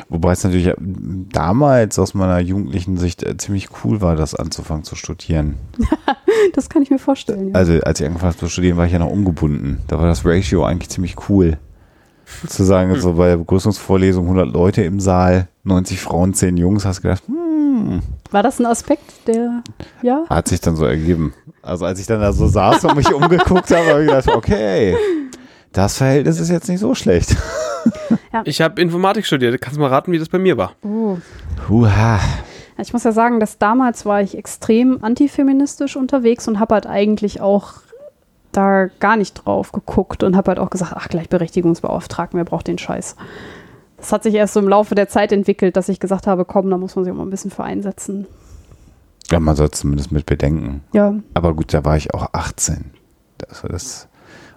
Wobei 0.09 0.31
es 0.31 0.43
natürlich 0.43 0.73
damals 0.79 1.97
aus 1.99 2.13
meiner 2.13 2.39
jugendlichen 2.39 2.97
Sicht 2.97 3.23
äh, 3.23 3.37
ziemlich 3.37 3.69
cool 3.83 4.01
war, 4.01 4.15
das 4.15 4.35
anzufangen 4.35 4.83
zu 4.83 4.95
studieren. 4.95 5.55
Das 6.53 6.69
kann 6.69 6.81
ich 6.81 6.89
mir 6.89 6.99
vorstellen. 6.99 7.49
Ja. 7.49 7.55
Also 7.55 7.73
als 7.81 7.99
ich 7.99 8.07
angefangen 8.07 8.31
habe 8.31 8.39
zu 8.39 8.47
studieren, 8.47 8.77
war 8.77 8.85
ich 8.85 8.93
ja 8.93 8.99
noch 8.99 9.11
ungebunden. 9.11 9.79
Da 9.87 9.99
war 9.99 10.07
das 10.07 10.25
Ratio 10.25 10.63
eigentlich 10.63 10.89
ziemlich 10.89 11.15
cool. 11.27 11.57
Zu 12.47 12.63
sagen, 12.63 12.95
so 12.99 13.13
bei 13.13 13.27
der 13.29 13.37
Begrüßungsvorlesung 13.37 14.23
100 14.23 14.47
Leute 14.47 14.83
im 14.83 14.99
Saal, 15.01 15.49
90 15.65 15.99
Frauen, 15.99 16.33
10 16.33 16.55
Jungs, 16.57 16.85
hast 16.85 16.99
du 16.99 17.01
gedacht, 17.03 17.23
hm, 17.27 18.01
War 18.31 18.41
das 18.41 18.59
ein 18.59 18.67
Aspekt, 18.67 19.27
der, 19.27 19.63
ja? 20.01 20.23
hat 20.29 20.47
sich 20.47 20.61
dann 20.61 20.75
so 20.77 20.85
ergeben. 20.85 21.33
Also 21.61 21.85
als 21.85 21.99
ich 21.99 22.07
dann 22.07 22.21
da 22.21 22.31
so 22.31 22.47
saß 22.47 22.85
und 22.85 22.95
mich 22.95 23.13
umgeguckt 23.13 23.69
habe, 23.71 23.89
habe 23.89 24.01
ich 24.03 24.07
gedacht, 24.07 24.29
okay, 24.29 24.95
das 25.73 25.97
Verhältnis 25.97 26.39
ist 26.39 26.49
jetzt 26.49 26.69
nicht 26.69 26.79
so 26.79 26.95
schlecht. 26.95 27.35
Ich 28.43 28.61
habe 28.61 28.79
Informatik 28.79 29.25
studiert. 29.25 29.59
Kannst 29.59 29.77
du 29.77 29.81
mal 29.81 29.89
raten, 29.89 30.11
wie 30.11 30.19
das 30.19 30.29
bei 30.29 30.37
mir 30.37 30.55
war? 30.55 30.73
Oh. 30.83 31.17
Huha. 31.67 32.19
Ich 32.77 32.93
muss 32.93 33.03
ja 33.03 33.11
sagen, 33.11 33.39
dass 33.39 33.57
damals 33.57 34.05
war 34.05 34.21
ich 34.21 34.37
extrem 34.37 35.03
antifeministisch 35.03 35.95
unterwegs 35.95 36.47
und 36.47 36.59
habe 36.59 36.75
halt 36.75 36.85
eigentlich 36.85 37.41
auch 37.41 37.73
da 38.51 38.87
gar 38.99 39.17
nicht 39.17 39.33
drauf 39.45 39.71
geguckt 39.71 40.23
und 40.23 40.35
habe 40.35 40.49
halt 40.49 40.59
auch 40.59 40.69
gesagt, 40.69 40.93
ach, 40.95 41.09
Gleichberechtigungsbeauftragten, 41.09 42.37
wer 42.37 42.45
braucht 42.45 42.67
den 42.67 42.77
Scheiß? 42.77 43.15
Das 43.97 44.11
hat 44.13 44.23
sich 44.23 44.33
erst 44.33 44.53
so 44.53 44.59
im 44.59 44.69
Laufe 44.69 44.95
der 44.95 45.09
Zeit 45.09 45.31
entwickelt, 45.31 45.75
dass 45.75 45.89
ich 45.89 45.99
gesagt 45.99 46.25
habe, 46.25 46.45
komm, 46.45 46.69
da 46.69 46.77
muss 46.77 46.95
man 46.95 47.03
sich 47.03 47.11
auch 47.11 47.17
mal 47.17 47.23
ein 47.23 47.29
bisschen 47.29 47.51
für 47.51 47.63
einsetzen. 47.63 48.27
Ja, 49.29 49.39
man 49.39 49.55
soll 49.55 49.67
es 49.71 49.79
zumindest 49.79 50.11
mit 50.11 50.25
bedenken. 50.25 50.83
Ja, 50.93 51.15
Aber 51.33 51.53
gut, 51.53 51.73
da 51.73 51.85
war 51.85 51.97
ich 51.97 52.13
auch 52.13 52.29
18. 52.33 52.91
Das 53.37 53.63
war 53.63 53.69
das. 53.69 54.08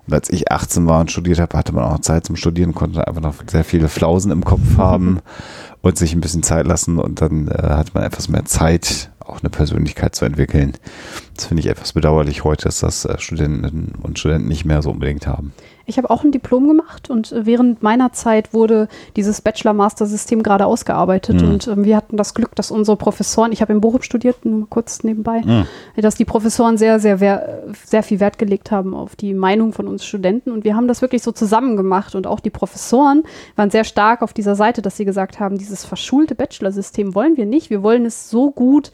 Und 0.06 0.14
als 0.14 0.30
ich 0.30 0.50
18 0.50 0.86
war 0.86 1.00
und 1.00 1.10
studiert 1.10 1.38
habe, 1.38 1.56
hatte 1.56 1.72
man 1.72 1.84
auch 1.84 1.92
noch 1.92 2.00
Zeit 2.00 2.26
zum 2.26 2.36
Studieren, 2.36 2.74
konnte 2.74 3.06
einfach 3.06 3.20
noch 3.20 3.34
sehr 3.46 3.64
viele 3.64 3.88
Flausen 3.88 4.32
im 4.32 4.44
Kopf 4.44 4.76
haben 4.76 5.20
und 5.80 5.96
sich 5.96 6.12
ein 6.12 6.20
bisschen 6.20 6.42
Zeit 6.42 6.66
lassen 6.66 6.98
und 6.98 7.20
dann 7.20 7.48
äh, 7.48 7.62
hat 7.62 7.94
man 7.94 8.02
etwas 8.02 8.28
mehr 8.28 8.44
Zeit, 8.44 9.10
auch 9.20 9.40
eine 9.40 9.50
Persönlichkeit 9.50 10.14
zu 10.14 10.24
entwickeln. 10.24 10.72
Das 11.36 11.46
finde 11.46 11.60
ich 11.60 11.68
etwas 11.68 11.92
bedauerlich 11.92 12.42
heute, 12.44 12.64
dass 12.64 12.80
das 12.80 13.04
äh, 13.04 13.18
Studentinnen 13.18 13.92
und 14.02 14.18
Studenten 14.18 14.48
nicht 14.48 14.64
mehr 14.64 14.82
so 14.82 14.90
unbedingt 14.90 15.26
haben. 15.26 15.52
Ich 15.86 15.98
habe 15.98 16.10
auch 16.10 16.22
ein 16.24 16.32
Diplom 16.32 16.68
gemacht 16.68 17.10
und 17.10 17.32
äh, 17.32 17.46
während 17.46 17.82
meiner 17.82 18.12
Zeit 18.12 18.54
wurde 18.54 18.88
dieses 19.16 19.40
Bachelor-Master-System 19.40 20.42
gerade 20.42 20.66
ausgearbeitet 20.66 21.42
Mhm. 21.42 21.48
und 21.48 21.66
ähm, 21.68 21.84
wir 21.84 21.96
hatten 21.96 22.16
das 22.16 22.34
Glück, 22.34 22.54
dass 22.54 22.70
unsere 22.70 22.96
Professoren, 22.96 23.52
ich 23.52 23.60
habe 23.62 23.72
in 23.72 23.80
Bochum 23.80 24.02
studiert, 24.02 24.44
nur 24.44 24.68
kurz 24.70 25.02
nebenbei, 25.04 25.40
Mhm. 25.44 25.66
dass 25.96 26.14
die 26.14 26.24
Professoren 26.24 26.76
sehr, 26.78 27.00
sehr, 27.00 27.20
wer- 27.20 27.62
sehr 27.84 28.02
viel 28.02 28.20
Wert 28.20 28.38
gelegt 28.38 28.70
haben 28.70 28.94
auf 28.94 29.16
die 29.16 29.34
Meinung 29.34 29.72
von 29.72 29.88
uns 29.88 30.04
Studenten 30.04 30.50
und 30.50 30.64
wir 30.64 30.76
haben 30.76 30.88
das 30.88 31.02
wirklich 31.02 31.22
so 31.22 31.32
zusammen 31.32 31.76
gemacht 31.76 32.14
und 32.14 32.26
auch 32.26 32.40
die 32.40 32.50
Professoren 32.50 33.22
waren 33.56 33.70
sehr 33.70 33.84
stark 33.84 34.22
auf 34.22 34.32
dieser 34.32 34.54
Seite, 34.54 34.82
dass 34.82 34.96
sie 34.96 35.04
gesagt 35.04 35.40
haben, 35.40 35.58
dieses 35.58 35.84
verschulte 35.84 36.34
Bachelor-System 36.34 37.14
wollen 37.14 37.36
wir 37.36 37.46
nicht, 37.46 37.70
wir 37.70 37.82
wollen 37.82 38.04
es 38.06 38.30
so 38.30 38.50
gut 38.50 38.92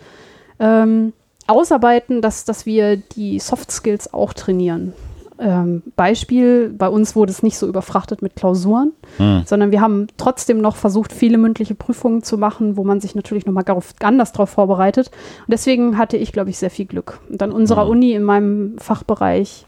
ähm, 0.61 1.12
ausarbeiten, 1.47 2.21
dass, 2.21 2.45
dass 2.45 2.66
wir 2.66 2.97
die 2.97 3.38
Soft 3.38 3.71
Skills 3.71 4.12
auch 4.12 4.33
trainieren. 4.33 4.92
Ähm, 5.40 5.83
Beispiel, 5.95 6.68
bei 6.71 6.88
uns 6.88 7.14
wurde 7.14 7.30
es 7.30 7.42
nicht 7.45 7.59
so 7.59 7.68
überfrachtet 7.68 8.23
mit 8.23 8.35
Klausuren, 8.35 8.92
Hm. 9.18 9.42
sondern 9.47 9.71
wir 9.71 9.80
haben 9.80 10.09
trotzdem 10.16 10.61
noch 10.61 10.75
versucht, 10.76 11.12
viele 11.12 11.38
mündliche 11.38 11.75
Prüfungen 11.76 12.23
zu 12.25 12.38
machen, 12.38 12.76
wo 12.76 12.83
man 12.85 13.00
sich 13.00 13.14
natürlich 13.14 13.47
nochmal 13.47 13.64
anders 14.02 14.33
darauf 14.33 14.50
vorbereitet. 14.50 15.11
Und 15.47 15.52
deswegen 15.52 15.97
hatte 15.97 16.16
ich, 16.16 16.33
glaube 16.33 16.50
ich, 16.50 16.59
sehr 16.59 16.71
viel 16.71 16.87
Glück. 16.87 17.21
Und 17.30 17.40
an 17.42 17.52
unserer 17.52 17.83
Hm. 17.85 17.90
Uni 17.90 18.12
in 18.12 18.25
meinem 18.25 18.78
Fachbereich 18.78 19.64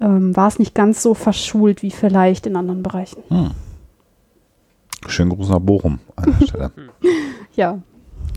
ähm, 0.00 0.34
war 0.36 0.48
es 0.48 0.58
nicht 0.58 0.74
ganz 0.74 1.02
so 1.02 1.14
verschult 1.14 1.82
wie 1.82 1.90
vielleicht 1.90 2.46
in 2.46 2.56
anderen 2.56 2.82
Bereichen. 2.82 3.22
Schönen 5.06 5.30
Gruß 5.30 5.48
nach 5.50 5.60
Bochum 5.60 5.98
an 6.16 6.36
der 6.40 6.46
Stelle. 6.46 6.70
Ja, 7.54 7.78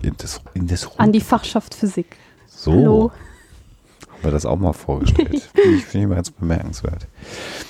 In 0.02 0.14
das, 0.18 0.40
in 0.54 0.68
das 0.68 0.90
an 0.98 1.12
die 1.12 1.20
Fachschaft 1.20 1.74
Physik. 1.76 2.16
so 2.48 2.72
Hallo. 2.72 3.12
Haben 4.20 4.30
wir 4.30 4.32
das 4.32 4.46
auch 4.46 4.58
mal 4.58 4.74
vorgestellt. 4.74 5.30
Finde 5.56 5.78
ich, 5.78 5.86
finde 5.86 6.04
ich 6.04 6.10
mal 6.10 6.16
ganz 6.16 6.32
bemerkenswert. 6.32 7.08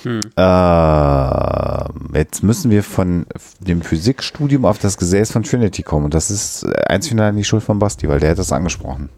Hm. 0.02 0.20
Ähm, 0.36 2.10
jetzt 2.14 2.42
müssen 2.42 2.70
wir 2.70 2.82
von 2.82 3.26
dem 3.60 3.82
Physikstudium 3.82 4.64
auf 4.64 4.78
das 4.78 4.96
Gesäß 4.96 5.30
von 5.32 5.44
Trinity 5.44 5.82
kommen. 5.82 6.06
Und 6.06 6.14
das 6.14 6.30
ist 6.30 6.64
äh, 6.64 6.72
einzig 6.88 7.12
und 7.12 7.20
allein 7.20 7.36
die 7.36 7.44
Schuld 7.44 7.62
von 7.62 7.78
Basti, 7.78 8.08
weil 8.08 8.20
der 8.20 8.30
hat 8.30 8.38
das 8.38 8.52
angesprochen. 8.52 9.10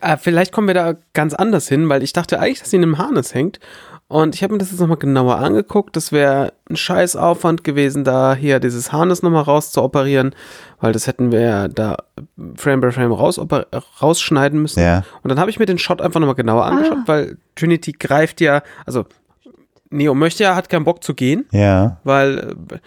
Äh, 0.00 0.16
vielleicht 0.16 0.52
kommen 0.52 0.66
wir 0.68 0.74
da 0.74 0.94
ganz 1.14 1.34
anders 1.34 1.68
hin, 1.68 1.88
weil 1.88 2.02
ich 2.02 2.12
dachte 2.12 2.40
eigentlich, 2.40 2.60
dass 2.60 2.70
sie 2.70 2.76
in 2.76 2.82
einem 2.82 2.98
Harness 2.98 3.34
hängt. 3.34 3.58
Und 4.10 4.34
ich 4.34 4.42
habe 4.42 4.54
mir 4.54 4.58
das 4.58 4.70
jetzt 4.70 4.80
nochmal 4.80 4.96
genauer 4.96 5.36
angeguckt. 5.36 5.94
Das 5.94 6.12
wäre 6.12 6.54
ein 6.70 6.76
scheiß 6.76 7.14
Aufwand 7.16 7.62
gewesen, 7.62 8.04
da 8.04 8.34
hier 8.34 8.58
dieses 8.58 8.90
Harness 8.90 9.22
nochmal 9.22 9.42
rauszuoperieren, 9.42 10.34
weil 10.80 10.92
das 10.92 11.06
hätten 11.06 11.30
wir 11.30 11.40
ja 11.40 11.68
da 11.68 11.96
Frame 12.56 12.80
by 12.80 12.90
Frame 12.90 13.12
raus, 13.12 13.38
rausschneiden 14.00 14.62
müssen. 14.62 14.80
Ja. 14.80 15.02
Und 15.22 15.28
dann 15.28 15.38
habe 15.38 15.50
ich 15.50 15.58
mir 15.58 15.66
den 15.66 15.76
Shot 15.76 16.00
einfach 16.00 16.20
nochmal 16.20 16.36
genauer 16.36 16.64
angeschaut, 16.64 16.98
weil 17.04 17.36
Trinity 17.54 17.92
greift 17.92 18.40
ja, 18.40 18.62
also 18.86 19.04
Neo 19.90 20.14
möchte 20.14 20.42
ja, 20.42 20.54
hat 20.54 20.70
keinen 20.70 20.84
Bock 20.84 21.04
zu 21.04 21.12
gehen, 21.14 21.46
Ja. 21.52 21.98
weil 22.04 22.56
äh, 22.72 22.78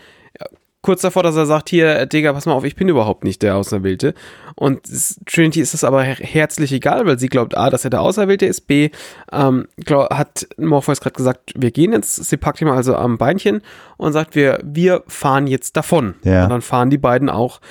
kurz 0.82 1.02
davor, 1.02 1.24
dass 1.24 1.36
er 1.36 1.46
sagt, 1.46 1.70
hier, 1.70 2.06
Digga, 2.06 2.34
pass 2.34 2.46
mal 2.46 2.54
auf, 2.54 2.64
ich 2.64 2.76
bin 2.76 2.90
überhaupt 2.90 3.24
nicht 3.24 3.42
der 3.42 3.56
Auserwählte. 3.56 4.14
Und 4.56 4.82
Trinity 5.26 5.62
ist 5.62 5.74
es 5.74 5.84
aber 5.84 6.04
her 6.04 6.16
herzlich 6.16 6.72
egal, 6.72 7.06
weil 7.06 7.20
sie 7.20 7.28
glaubt, 7.28 7.56
A, 7.56 7.70
dass 7.70 7.84
er 7.84 7.90
der 7.90 8.02
Auserwählte 8.02 8.46
ist, 8.46 8.62
B, 8.62 8.90
ähm, 9.32 9.68
glaub, 9.78 10.12
hat 10.14 10.48
Morpheus 10.58 11.02
gerade 11.02 11.16
gesagt, 11.16 11.54
wir 11.56 11.72
gehen 11.72 11.94
jetzt, 11.94 12.16
sie 12.16 12.38
packt 12.38 12.62
ihm 12.62 12.70
also 12.70 12.96
am 12.96 13.18
Beinchen 13.18 13.62
und 13.98 14.14
sagt, 14.14 14.36
wir, 14.36 14.60
wir 14.64 15.04
fahren 15.08 15.48
jetzt 15.48 15.78
davon. 15.78 16.16
Ja. 16.24 16.44
Und 16.44 16.50
dann 16.50 16.62
fahren 16.62 16.90
die 16.90 16.98
beiden 16.98 17.30
auch 17.30 17.62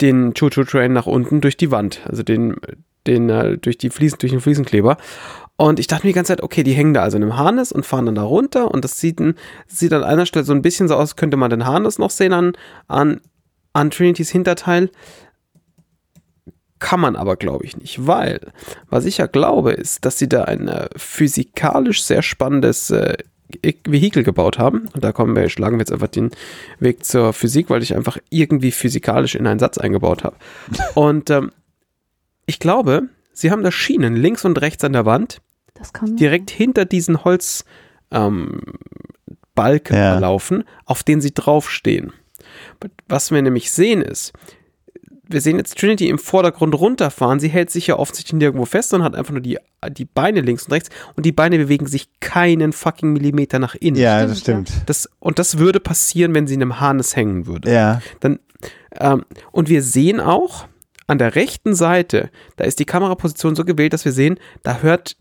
den 0.00 0.34
Choo-Choo-Train 0.34 0.92
nach 0.92 1.06
unten 1.06 1.40
durch 1.40 1.56
die 1.56 1.70
Wand, 1.70 2.00
also 2.06 2.22
den, 2.22 2.56
den, 3.06 3.30
äh, 3.30 3.58
durch 3.58 3.78
die 3.78 3.90
Fliesen, 3.90 4.18
durch 4.18 4.32
den 4.32 4.40
Fliesenkleber. 4.40 4.96
Und 5.60 5.78
ich 5.78 5.88
dachte 5.88 6.06
mir 6.06 6.12
die 6.12 6.14
ganze 6.14 6.32
Zeit, 6.32 6.42
okay, 6.42 6.62
die 6.62 6.72
hängen 6.72 6.94
da 6.94 7.02
also 7.02 7.18
in 7.18 7.22
einem 7.22 7.36
Harness 7.36 7.70
und 7.70 7.84
fahren 7.84 8.06
dann 8.06 8.14
da 8.14 8.22
runter 8.22 8.70
und 8.70 8.82
das 8.82 8.98
sieht, 8.98 9.20
ein, 9.20 9.34
sieht 9.66 9.92
an 9.92 10.02
einer 10.02 10.24
Stelle 10.24 10.46
so 10.46 10.54
ein 10.54 10.62
bisschen 10.62 10.88
so 10.88 10.96
aus, 10.96 11.16
könnte 11.16 11.36
man 11.36 11.50
den 11.50 11.66
Harness 11.66 11.98
noch 11.98 12.08
sehen 12.08 12.32
an, 12.32 12.52
an, 12.88 13.20
an 13.74 13.90
Trinitys 13.90 14.30
Hinterteil. 14.30 14.88
Kann 16.78 17.00
man 17.00 17.14
aber, 17.14 17.36
glaube 17.36 17.66
ich, 17.66 17.76
nicht, 17.76 18.06
weil 18.06 18.40
was 18.88 19.04
ich 19.04 19.18
ja 19.18 19.26
glaube, 19.26 19.72
ist, 19.72 20.06
dass 20.06 20.16
sie 20.16 20.30
da 20.30 20.44
ein 20.44 20.66
äh, 20.66 20.88
physikalisch 20.96 22.04
sehr 22.04 22.22
spannendes 22.22 22.88
äh, 22.88 23.18
Vehikel 23.84 24.22
gebaut 24.22 24.58
haben. 24.58 24.88
Und 24.94 25.04
da 25.04 25.12
kommen 25.12 25.36
wir, 25.36 25.50
schlagen 25.50 25.76
wir 25.76 25.80
jetzt 25.80 25.92
einfach 25.92 26.08
den 26.08 26.30
Weg 26.78 27.04
zur 27.04 27.34
Physik, 27.34 27.68
weil 27.68 27.82
ich 27.82 27.94
einfach 27.94 28.16
irgendwie 28.30 28.70
physikalisch 28.70 29.34
in 29.34 29.46
einen 29.46 29.60
Satz 29.60 29.76
eingebaut 29.76 30.24
habe. 30.24 30.36
Und 30.94 31.28
ähm, 31.28 31.52
ich 32.46 32.60
glaube, 32.60 33.10
sie 33.34 33.50
haben 33.50 33.62
da 33.62 33.70
Schienen 33.70 34.16
links 34.16 34.46
und 34.46 34.58
rechts 34.62 34.82
an 34.84 34.94
der 34.94 35.04
Wand, 35.04 35.42
direkt 36.16 36.50
hinter 36.50 36.84
diesen 36.84 37.24
Holzbalken 37.24 37.70
ähm, 38.12 38.60
Ja. 39.56 40.12
verlaufen, 40.12 40.64
auf 40.84 41.02
denen 41.02 41.20
sie 41.20 41.32
draufstehen. 41.34 42.12
Was 43.08 43.30
wir 43.30 43.40
nämlich 43.42 43.70
sehen 43.70 44.02
ist, 44.02 44.32
wir 45.22 45.40
sehen 45.40 45.58
jetzt 45.58 45.78
Trinity 45.78 46.08
im 46.08 46.18
Vordergrund 46.18 46.74
runterfahren. 46.74 47.38
Sie 47.38 47.48
hält 47.48 47.70
sich 47.70 47.86
ja 47.86 47.96
offensichtlich 47.96 48.32
nirgendwo 48.32 48.64
fest 48.64 48.92
und 48.94 49.04
hat 49.04 49.14
einfach 49.14 49.30
nur 49.32 49.40
die, 49.42 49.58
die 49.90 50.04
Beine 50.04 50.40
links 50.40 50.64
und 50.64 50.72
rechts 50.72 50.88
und 51.14 51.24
die 51.24 51.30
Beine 51.30 51.56
bewegen 51.56 51.86
sich 51.86 52.08
keinen 52.18 52.72
fucking 52.72 53.12
Millimeter 53.12 53.60
nach 53.60 53.76
innen. 53.76 53.96
Ja, 53.96 54.18
Stimmt, 54.18 54.30
das 54.32 54.40
stimmt. 54.40 54.72
Das, 54.86 55.08
und 55.20 55.38
das 55.38 55.58
würde 55.58 55.78
passieren, 55.78 56.34
wenn 56.34 56.48
sie 56.48 56.54
in 56.54 56.62
einem 56.62 56.80
Harness 56.80 57.14
hängen 57.14 57.46
würde. 57.46 57.70
Ja. 57.72 58.02
Dann, 58.18 58.40
ähm, 58.98 59.24
und 59.52 59.68
wir 59.68 59.82
sehen 59.84 60.18
auch 60.18 60.66
an 61.06 61.18
der 61.18 61.36
rechten 61.36 61.74
Seite, 61.76 62.30
da 62.56 62.64
ist 62.64 62.80
die 62.80 62.84
Kameraposition 62.84 63.54
so 63.54 63.64
gewählt, 63.64 63.92
dass 63.92 64.04
wir 64.04 64.12
sehen, 64.12 64.36
da 64.64 64.78
hört, 64.80 65.16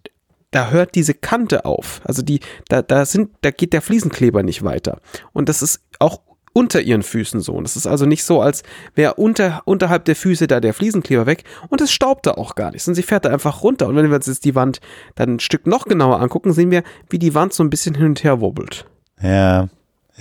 da 0.51 0.69
hört 0.69 0.95
diese 0.95 1.13
Kante 1.13 1.65
auf. 1.65 2.01
Also 2.03 2.21
die, 2.21 2.39
da, 2.67 2.81
da 2.81 3.05
sind, 3.05 3.31
da 3.41 3.51
geht 3.51 3.73
der 3.73 3.81
Fliesenkleber 3.81 4.43
nicht 4.43 4.63
weiter. 4.63 4.99
Und 5.33 5.49
das 5.49 5.61
ist 5.61 5.81
auch 5.99 6.21
unter 6.53 6.81
ihren 6.81 7.03
Füßen 7.03 7.39
so. 7.41 7.53
Und 7.53 7.63
das 7.63 7.75
ist 7.75 7.87
also 7.87 8.05
nicht 8.05 8.23
so, 8.23 8.41
als 8.41 8.63
wäre 8.95 9.15
unter, 9.15 9.61
unterhalb 9.65 10.05
der 10.05 10.15
Füße 10.15 10.47
da 10.47 10.59
der 10.59 10.73
Fliesenkleber 10.73 11.25
weg 11.25 11.43
und 11.69 11.81
es 11.81 11.91
staubt 11.91 12.25
da 12.25 12.31
auch 12.31 12.55
gar 12.55 12.71
nichts. 12.71 12.87
Und 12.87 12.95
sie 12.95 13.03
fährt 13.03 13.25
da 13.25 13.29
einfach 13.29 13.63
runter. 13.63 13.87
Und 13.87 13.95
wenn 13.95 14.09
wir 14.09 14.15
uns 14.15 14.27
jetzt 14.27 14.45
die 14.45 14.55
Wand 14.55 14.79
dann 15.15 15.35
ein 15.35 15.39
Stück 15.39 15.67
noch 15.67 15.85
genauer 15.85 16.19
angucken, 16.19 16.51
sehen 16.53 16.71
wir, 16.71 16.83
wie 17.09 17.19
die 17.19 17.35
Wand 17.35 17.53
so 17.53 17.63
ein 17.63 17.69
bisschen 17.69 17.95
hin 17.95 18.07
und 18.07 18.23
her 18.23 18.41
wobbelt 18.41 18.85
Ja. 19.21 19.69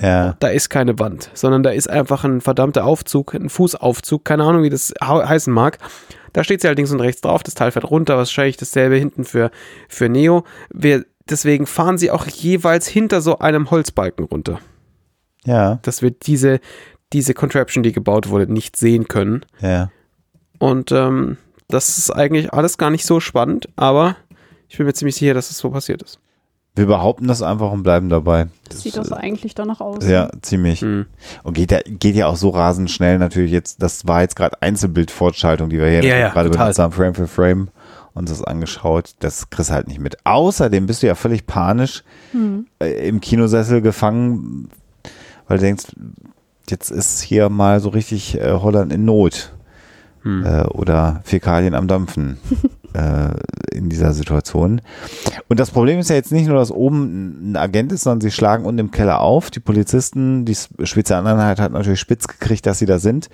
Ja. 0.00 0.36
da 0.38 0.46
ist 0.48 0.68
keine 0.68 0.96
Wand, 1.00 1.28
sondern 1.34 1.64
da 1.64 1.70
ist 1.70 1.90
einfach 1.90 2.22
ein 2.22 2.40
verdammter 2.40 2.84
Aufzug, 2.84 3.34
ein 3.34 3.48
Fußaufzug, 3.48 4.24
keine 4.24 4.44
Ahnung, 4.44 4.62
wie 4.62 4.70
das 4.70 4.94
heißen 5.02 5.52
mag. 5.52 5.78
Da 6.32 6.44
steht 6.44 6.60
sie 6.60 6.68
halt 6.68 6.78
links 6.78 6.92
und 6.92 7.00
rechts 7.00 7.20
drauf, 7.20 7.42
das 7.42 7.54
Teil 7.54 7.70
fährt 7.72 7.90
runter, 7.90 8.16
wahrscheinlich 8.16 8.56
dasselbe 8.56 8.96
hinten 8.96 9.24
für, 9.24 9.50
für 9.88 10.08
Neo. 10.08 10.44
Wir, 10.72 11.04
deswegen 11.28 11.66
fahren 11.66 11.98
sie 11.98 12.10
auch 12.10 12.26
jeweils 12.26 12.86
hinter 12.86 13.20
so 13.20 13.38
einem 13.38 13.70
Holzbalken 13.70 14.24
runter, 14.26 14.60
Ja. 15.44 15.78
dass 15.82 16.02
wir 16.02 16.10
diese, 16.10 16.60
diese 17.12 17.34
Contraption, 17.34 17.82
die 17.82 17.92
gebaut 17.92 18.28
wurde, 18.28 18.52
nicht 18.52 18.76
sehen 18.76 19.08
können. 19.08 19.44
Ja. 19.60 19.90
Und 20.58 20.92
ähm, 20.92 21.36
das 21.68 21.98
ist 21.98 22.10
eigentlich 22.10 22.52
alles 22.52 22.78
gar 22.78 22.90
nicht 22.90 23.04
so 23.06 23.20
spannend, 23.20 23.68
aber 23.76 24.16
ich 24.68 24.76
bin 24.76 24.86
mir 24.86 24.92
ziemlich 24.94 25.16
sicher, 25.16 25.34
dass 25.34 25.50
es 25.50 25.58
so 25.58 25.70
passiert 25.70 26.02
ist. 26.02 26.18
Wir 26.78 26.86
behaupten 26.86 27.26
das 27.26 27.42
einfach 27.42 27.72
und 27.72 27.82
bleiben 27.82 28.08
dabei. 28.08 28.46
Das 28.68 28.82
sieht 28.82 28.96
das 28.96 29.12
eigentlich 29.12 29.54
danach 29.54 29.80
aus. 29.80 30.06
Ja, 30.06 30.30
ziemlich. 30.42 30.80
Hm. 30.80 31.06
Und 31.42 31.54
geht 31.54 31.72
ja, 31.72 31.80
geht 31.84 32.14
ja 32.14 32.28
auch 32.28 32.36
so 32.36 32.50
rasend 32.50 32.90
schnell 32.90 33.18
natürlich 33.18 33.50
jetzt. 33.50 33.82
Das 33.82 34.06
war 34.06 34.22
jetzt 34.22 34.36
gerade 34.36 34.62
Einzelbildfortschaltung, 34.62 35.70
die 35.70 35.78
wir 35.78 35.88
hier 35.88 36.04
Ja, 36.04 36.16
ja, 36.16 36.28
gerade 36.30 36.50
benutzt 36.50 36.78
haben, 36.78 36.92
Frame 36.92 37.14
für 37.14 37.26
Frame 37.26 37.68
uns 38.14 38.30
das 38.30 38.42
angeschaut. 38.44 39.14
Das 39.20 39.50
kriegst 39.50 39.70
du 39.70 39.74
halt 39.74 39.88
nicht 39.88 40.00
mit. 40.00 40.16
Außerdem 40.24 40.86
bist 40.86 41.02
du 41.02 41.06
ja 41.06 41.14
völlig 41.14 41.46
panisch 41.46 42.04
äh, 42.80 43.08
im 43.08 43.20
Kinosessel 43.20 43.80
gefangen, 43.80 44.68
weil 45.46 45.58
du 45.58 45.64
denkst, 45.64 45.86
jetzt 46.68 46.90
ist 46.90 47.20
hier 47.20 47.48
mal 47.48 47.80
so 47.80 47.88
richtig 47.88 48.38
äh, 48.38 48.52
Holland 48.52 48.92
in 48.92 49.04
Not. 49.04 49.52
Hm. 50.28 50.44
Äh, 50.44 50.64
oder 50.64 51.22
Fäkalien 51.24 51.74
am 51.74 51.88
Dampfen 51.88 52.36
äh, 52.92 53.30
in 53.74 53.88
dieser 53.88 54.12
Situation. 54.12 54.82
Und 55.48 55.58
das 55.58 55.70
Problem 55.70 55.98
ist 55.98 56.10
ja 56.10 56.16
jetzt 56.16 56.32
nicht 56.32 56.48
nur, 56.48 56.58
dass 56.58 56.70
oben 56.70 57.52
ein 57.52 57.56
Agent 57.56 57.92
ist, 57.92 58.02
sondern 58.02 58.20
sie 58.20 58.30
schlagen 58.30 58.66
unten 58.66 58.78
im 58.78 58.90
Keller 58.90 59.22
auf. 59.22 59.50
Die 59.50 59.60
Polizisten, 59.60 60.44
die 60.44 60.54
Spezialeinheit 60.82 61.60
hat 61.60 61.72
natürlich 61.72 62.00
spitz 62.00 62.28
gekriegt, 62.28 62.66
dass 62.66 62.78
sie 62.78 62.84
da 62.84 62.98
sind, 62.98 63.30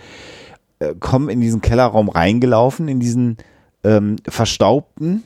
äh, 0.78 0.94
kommen 0.94 1.28
in 1.30 1.40
diesen 1.40 1.60
Kellerraum 1.60 2.08
reingelaufen, 2.08 2.86
in 2.86 3.00
diesen 3.00 3.38
ähm, 3.82 4.14
verstaubten 4.28 5.24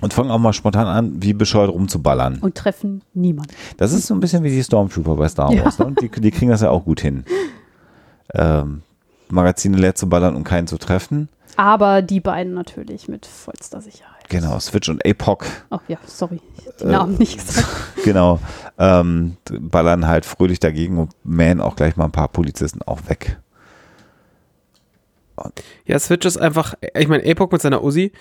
und 0.00 0.14
fangen 0.14 0.30
auch 0.30 0.38
mal 0.38 0.52
spontan 0.52 0.86
an, 0.86 1.22
wie 1.22 1.32
bescheuert 1.32 1.70
rumzuballern. 1.70 2.38
Und 2.38 2.54
treffen 2.54 3.02
niemanden. 3.14 3.52
Das 3.78 3.92
ist 3.92 4.06
so 4.06 4.14
ein 4.14 4.20
bisschen 4.20 4.44
wie 4.44 4.50
die 4.50 4.62
Stormtrooper 4.62 5.16
bei 5.16 5.28
Star 5.28 5.52
Wars. 5.58 5.80
Ne? 5.80 5.86
Und 5.86 6.00
die, 6.00 6.08
die 6.08 6.30
kriegen 6.30 6.52
das 6.52 6.60
ja 6.60 6.70
auch 6.70 6.84
gut 6.84 7.00
hin. 7.00 7.24
Ähm, 8.34 8.82
Magazine 9.28 9.76
leer 9.76 9.94
zu 9.94 10.08
ballern 10.08 10.36
und 10.36 10.44
keinen 10.44 10.66
zu 10.66 10.78
treffen. 10.78 11.28
Aber 11.56 12.02
die 12.02 12.20
beiden 12.20 12.52
natürlich 12.54 13.08
mit 13.08 13.24
vollster 13.26 13.80
Sicherheit. 13.80 14.28
Genau, 14.28 14.58
Switch 14.58 14.88
und 14.88 15.06
APOC, 15.06 15.46
Oh 15.70 15.78
ja, 15.88 15.98
sorry. 16.04 16.40
Ich 16.58 16.66
hab 16.66 16.74
Äh, 16.74 16.78
den 16.78 16.90
Namen 16.90 17.14
nicht 17.16 17.38
gesagt. 17.38 17.66
genau, 18.04 18.40
ähm, 18.78 19.36
ballern 19.60 20.06
halt 20.06 20.26
fröhlich 20.26 20.60
dagegen 20.60 20.98
und 20.98 21.12
mähen 21.24 21.60
auch 21.60 21.76
gleich 21.76 21.96
mal 21.96 22.04
ein 22.06 22.12
paar 22.12 22.28
Polizisten 22.28 22.82
auch 22.82 23.00
weg. 23.08 23.38
Ja, 25.84 25.98
Switch 25.98 26.26
ist 26.26 26.38
einfach, 26.38 26.74
ich 26.94 27.08
meine, 27.08 27.30
Apoc 27.30 27.52
mit 27.52 27.62
seiner 27.62 27.84
Uzi, 27.84 28.12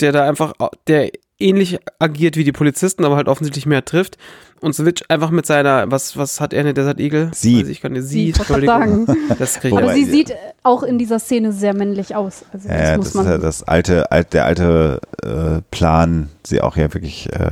der 0.00 0.12
da 0.12 0.28
einfach, 0.28 0.52
der 0.86 1.10
ähnlich 1.38 1.78
agiert 1.98 2.36
wie 2.36 2.44
die 2.44 2.52
Polizisten, 2.52 3.04
aber 3.04 3.16
halt 3.16 3.28
offensichtlich 3.28 3.66
mehr 3.66 3.84
trifft. 3.84 4.16
Und 4.60 4.74
Switch 4.74 5.02
einfach 5.08 5.30
mit 5.30 5.44
seiner, 5.46 5.90
was, 5.90 6.16
was 6.16 6.40
hat 6.40 6.52
er 6.52 6.60
in 6.60 6.66
der 6.66 6.72
Desert 6.74 6.98
Eagle? 6.98 7.30
Sie. 7.34 7.60
Weiß 7.60 7.68
ich 7.68 7.80
kann 7.80 7.92
nicht, 7.92 8.04
Sie, 8.04 8.32
sie, 8.32 8.66
sagen. 8.66 9.06
Das 9.38 9.60
krieg 9.60 9.72
ich 9.72 9.78
Aber 9.78 9.92
sie 9.92 10.04
sieht 10.04 10.34
auch 10.62 10.82
in 10.82 10.98
dieser 10.98 11.18
Szene 11.18 11.52
sehr 11.52 11.74
männlich 11.74 12.14
aus. 12.16 12.44
Also 12.52 12.68
das 12.68 12.90
Ja, 12.90 12.96
muss 12.96 13.06
das 13.06 13.14
man. 13.14 13.24
ist 13.26 13.30
ja 13.32 13.38
das 13.38 13.62
alte, 13.64 14.10
alt, 14.10 14.32
der 14.32 14.46
alte 14.46 15.00
äh, 15.22 15.60
Plan, 15.70 16.30
sie 16.44 16.60
auch 16.62 16.76
ja 16.76 16.92
wirklich 16.94 17.30
äh, 17.32 17.50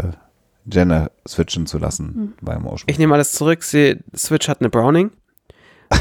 Gender 0.66 1.11
switchen 1.28 1.66
zu 1.66 1.78
lassen 1.78 2.34
bei 2.40 2.58
Motion. 2.58 2.84
Ich 2.87 2.99
nehme 2.99 3.14
alles 3.14 3.32
zurück. 3.32 3.62
Sie, 3.62 3.99
Switch 4.16 4.49
hat 4.49 4.61
eine 4.61 4.70
Browning. 4.70 5.11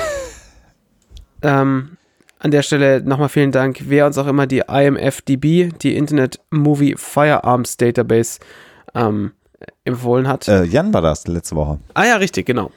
ähm, 1.42 1.98
an 2.40 2.52
der 2.52 2.62
Stelle 2.62 3.02
nochmal 3.02 3.30
vielen 3.30 3.52
Dank, 3.52 3.84
wer 3.88 4.06
uns 4.06 4.18
auch 4.18 4.28
immer 4.28 4.48
die 4.48 4.64
IMFDB, 4.68 5.72
die 5.82 5.96
Internet 5.96 6.40
Movie 6.50 6.96
Firearms 6.98 7.78
Database, 7.78 8.40
ähm, 8.96 9.32
empfohlen 9.86 10.28
hat. 10.28 10.48
Äh, 10.48 10.64
Jan 10.64 10.94
war 10.94 11.02
das 11.02 11.28
letzte 11.28 11.56
Woche. 11.56 11.80
Ah 11.94 12.06
ja, 12.06 12.16
richtig, 12.18 12.46
genau. 12.46 12.72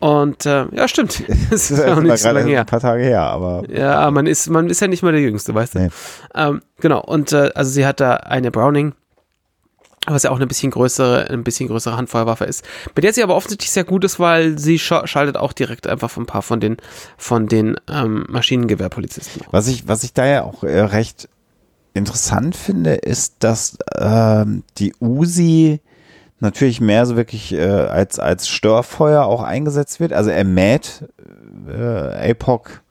Und 0.00 0.46
äh, 0.46 0.66
ja, 0.72 0.88
stimmt. 0.88 1.22
Das 1.50 1.70
ist 1.70 1.78
Das 1.78 1.86
auch 1.96 2.00
nicht 2.00 2.18
so 2.18 2.30
lange 2.30 2.50
her. 2.50 2.60
ein 2.60 2.66
paar 2.66 2.80
Tage 2.80 3.02
her, 3.04 3.22
aber 3.22 3.62
Ja, 3.70 4.10
man 4.10 4.26
ist, 4.26 4.48
man 4.50 4.68
ist 4.68 4.80
ja 4.80 4.88
nicht 4.88 5.02
mal 5.02 5.12
der 5.12 5.20
Jüngste, 5.20 5.54
weißt 5.54 5.74
du? 5.76 5.78
Nee. 5.80 5.88
Ähm, 6.34 6.62
genau, 6.80 7.00
und 7.02 7.32
äh, 7.32 7.50
also 7.54 7.70
sie 7.70 7.86
hat 7.86 8.00
da 8.00 8.14
eine 8.16 8.50
Browning, 8.50 8.94
was 10.08 10.24
ja 10.24 10.30
auch 10.30 10.36
eine 10.36 10.48
bisschen 10.48 10.72
größere, 10.72 11.30
ein 11.30 11.44
bisschen 11.44 11.68
größere 11.68 11.96
Handfeuerwaffe 11.96 12.44
ist, 12.46 12.64
bei 12.96 13.00
der 13.00 13.12
sie 13.12 13.22
aber 13.22 13.36
offensichtlich 13.36 13.70
sehr 13.70 13.84
gut 13.84 14.02
ist, 14.02 14.18
weil 14.18 14.58
sie 14.58 14.80
scha 14.80 15.06
schaltet 15.06 15.36
auch 15.36 15.52
direkt 15.52 15.86
einfach 15.86 16.16
ein 16.16 16.26
paar 16.26 16.42
von 16.42 16.58
den, 16.58 16.78
von 17.16 17.46
den 17.46 17.76
ähm, 17.88 18.24
Maschinengewehrpolizisten. 18.28 19.42
Was 19.52 19.68
ich, 19.68 19.86
was 19.86 20.02
ich 20.02 20.12
da 20.12 20.26
ja 20.26 20.42
auch 20.42 20.64
äh, 20.64 20.80
recht 20.80 21.28
interessant 21.94 22.56
finde, 22.56 22.94
ist, 22.94 23.36
dass 23.40 23.78
ähm, 23.98 24.64
die 24.78 24.94
Uzi 25.00 25.80
natürlich 26.40 26.80
mehr 26.80 27.06
so 27.06 27.16
wirklich 27.16 27.52
äh, 27.52 27.62
als, 27.62 28.18
als 28.18 28.48
Störfeuer 28.48 29.24
auch 29.24 29.42
eingesetzt 29.42 30.00
wird. 30.00 30.12
Also 30.12 30.30
er 30.30 30.44
mäht 30.44 31.04
äh, 31.68 32.30
APOC 32.30 32.82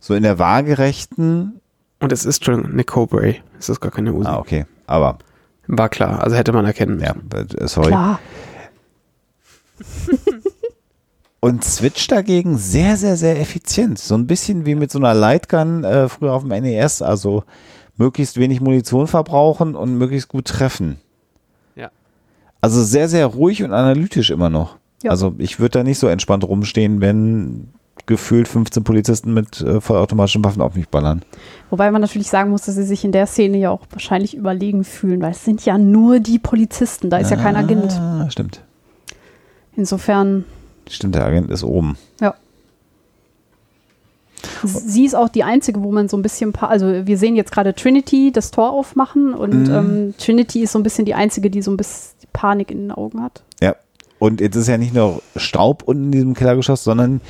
so 0.00 0.14
in 0.14 0.22
der 0.22 0.38
waagerechten. 0.38 1.60
Und 2.00 2.12
es 2.12 2.24
ist 2.24 2.44
schon 2.44 2.72
eine 2.72 2.84
Cobra, 2.84 3.32
es 3.58 3.68
ist 3.68 3.80
gar 3.80 3.90
keine 3.90 4.12
Uzi. 4.12 4.28
Ah, 4.28 4.38
okay. 4.38 4.66
Aber, 4.86 5.18
War 5.66 5.88
klar, 5.88 6.22
also 6.22 6.36
hätte 6.36 6.52
man 6.52 6.64
erkennen 6.64 6.96
müssen. 6.96 7.28
ja, 7.32 7.40
äh, 7.40 7.68
sorry. 7.68 7.88
Klar. 7.88 8.20
Und 11.40 11.62
Switch 11.62 12.06
dagegen 12.06 12.56
sehr, 12.56 12.96
sehr, 12.96 13.16
sehr 13.18 13.38
effizient. 13.38 13.98
So 13.98 14.14
ein 14.14 14.26
bisschen 14.26 14.64
wie 14.64 14.74
mit 14.74 14.90
so 14.90 14.98
einer 14.98 15.12
Lightgun 15.12 15.84
äh, 15.84 16.08
früher 16.08 16.32
auf 16.32 16.42
dem 16.42 16.48
NES. 16.62 17.02
Also 17.02 17.44
möglichst 17.96 18.36
wenig 18.38 18.60
Munition 18.60 19.06
verbrauchen 19.06 19.74
und 19.74 19.96
möglichst 19.98 20.28
gut 20.28 20.46
treffen. 20.46 20.98
Ja. 21.76 21.90
Also 22.60 22.82
sehr, 22.82 23.08
sehr 23.08 23.26
ruhig 23.26 23.62
und 23.62 23.72
analytisch 23.72 24.30
immer 24.30 24.50
noch. 24.50 24.76
Ja. 25.02 25.10
Also 25.10 25.34
ich 25.38 25.60
würde 25.60 25.78
da 25.78 25.84
nicht 25.84 25.98
so 25.98 26.08
entspannt 26.08 26.44
rumstehen, 26.44 27.00
wenn 27.00 27.68
gefühlt 28.06 28.48
15 28.48 28.84
Polizisten 28.84 29.32
mit 29.32 29.60
äh, 29.60 29.80
vollautomatischen 29.80 30.44
Waffen 30.44 30.60
auf 30.60 30.74
mich 30.74 30.88
ballern. 30.88 31.22
Wobei 31.70 31.90
man 31.90 32.02
natürlich 32.02 32.28
sagen 32.28 32.50
muss, 32.50 32.62
dass 32.62 32.74
sie 32.74 32.82
sich 32.84 33.04
in 33.04 33.12
der 33.12 33.26
Szene 33.26 33.56
ja 33.58 33.70
auch 33.70 33.82
wahrscheinlich 33.90 34.36
überlegen 34.36 34.84
fühlen, 34.84 35.22
weil 35.22 35.30
es 35.30 35.44
sind 35.44 35.64
ja 35.64 35.78
nur 35.78 36.20
die 36.20 36.38
Polizisten, 36.38 37.08
da 37.08 37.18
ist 37.18 37.30
ja 37.30 37.36
kein 37.36 37.56
Agent. 37.56 37.92
Ah, 37.92 38.28
stimmt. 38.30 38.62
Insofern, 39.76 40.44
Stimmt, 40.88 41.14
der 41.14 41.24
Agent 41.24 41.50
ist 41.50 41.64
oben. 41.64 41.96
ja. 42.20 42.34
Sie 44.64 45.04
ist 45.04 45.14
auch 45.14 45.28
die 45.28 45.44
einzige, 45.44 45.82
wo 45.82 45.92
man 45.92 46.08
so 46.08 46.16
ein 46.16 46.22
bisschen, 46.22 46.54
also 46.56 47.06
wir 47.06 47.18
sehen 47.18 47.36
jetzt 47.36 47.52
gerade 47.52 47.74
Trinity 47.74 48.30
das 48.32 48.50
Tor 48.50 48.70
aufmachen 48.70 49.34
und 49.34 49.68
Mhm. 49.68 49.74
ähm, 49.74 50.14
Trinity 50.18 50.62
ist 50.62 50.72
so 50.72 50.78
ein 50.78 50.82
bisschen 50.82 51.04
die 51.04 51.14
einzige, 51.14 51.50
die 51.50 51.62
so 51.62 51.70
ein 51.70 51.76
bisschen 51.76 52.14
Panik 52.32 52.70
in 52.70 52.78
den 52.78 52.90
Augen 52.92 53.22
hat. 53.22 53.42
Ja. 53.62 53.76
Und 54.18 54.40
jetzt 54.40 54.56
ist 54.56 54.68
ja 54.68 54.78
nicht 54.78 54.94
nur 54.94 55.22
Staub 55.36 55.82
unten 55.84 56.04
in 56.04 56.12
diesem 56.12 56.34
Kellergeschoss, 56.34 56.84
sondern 56.84 57.20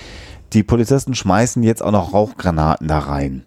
die 0.52 0.62
Polizisten 0.62 1.14
schmeißen 1.14 1.62
jetzt 1.62 1.82
auch 1.82 1.90
noch 1.90 2.12
Rauchgranaten 2.12 2.86
da 2.88 2.98
rein. 3.00 3.44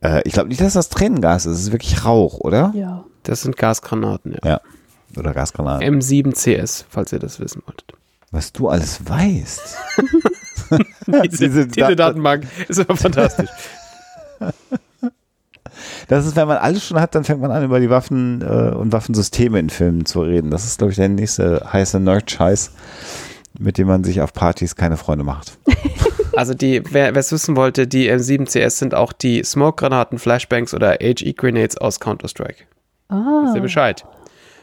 Äh, 0.00 0.22
ich 0.24 0.32
glaube 0.32 0.48
nicht, 0.48 0.60
dass 0.60 0.72
das 0.72 0.88
Tränengas 0.88 1.44
ist. 1.46 1.56
Es 1.56 1.62
ist 1.64 1.72
wirklich 1.72 2.04
Rauch, 2.04 2.40
oder? 2.40 2.72
Ja. 2.74 3.04
Das 3.24 3.42
sind 3.42 3.56
Gasgranaten, 3.56 4.32
ja. 4.42 4.50
Ja. 4.52 4.60
Oder 5.18 5.34
Gasgranaten. 5.34 6.00
M7CS, 6.00 6.84
falls 6.88 7.12
ihr 7.12 7.18
das 7.18 7.38
wissen 7.38 7.62
wolltet. 7.66 7.92
Was 8.30 8.52
du 8.52 8.68
alles 8.68 9.06
weißt. 9.06 9.76
Diese, 11.06 11.48
Diese 11.48 11.66
diese, 11.66 11.96
Dat- 11.96 11.98
Datenbank 11.98 12.46
ist 12.68 12.80
aber 12.80 12.96
fantastisch. 12.96 13.50
Das 16.08 16.26
ist, 16.26 16.36
wenn 16.36 16.48
man 16.48 16.58
alles 16.58 16.84
schon 16.86 17.00
hat, 17.00 17.14
dann 17.14 17.24
fängt 17.24 17.40
man 17.40 17.50
an, 17.50 17.64
über 17.64 17.80
die 17.80 17.88
Waffen 17.88 18.42
äh, 18.42 18.74
und 18.74 18.92
Waffensysteme 18.92 19.58
in 19.58 19.70
Filmen 19.70 20.04
zu 20.04 20.20
reden. 20.20 20.50
Das 20.50 20.64
ist, 20.64 20.78
glaube 20.78 20.90
ich, 20.90 20.96
der 20.96 21.08
nächste 21.08 21.66
heiße 21.72 21.98
Nerd-Scheiß, 21.98 22.72
mit 23.58 23.78
dem 23.78 23.86
man 23.86 24.04
sich 24.04 24.20
auf 24.20 24.32
Partys 24.32 24.76
keine 24.76 24.96
Freunde 24.96 25.24
macht. 25.24 25.58
Also 26.34 26.54
die, 26.54 26.82
wer 26.90 27.14
es 27.14 27.30
wissen 27.30 27.56
wollte, 27.56 27.86
die 27.86 28.10
M7CS 28.10 28.70
sind 28.70 28.94
auch 28.94 29.12
die 29.12 29.44
Smoke-Granaten, 29.44 30.18
Flashbangs 30.18 30.72
oder 30.72 30.92
HE-Grenades 30.98 31.76
aus 31.76 32.00
Counter-Strike. 32.00 32.64
Ah. 33.10 33.42
Wisst 33.44 33.56
ihr 33.56 33.60
Bescheid? 33.60 34.02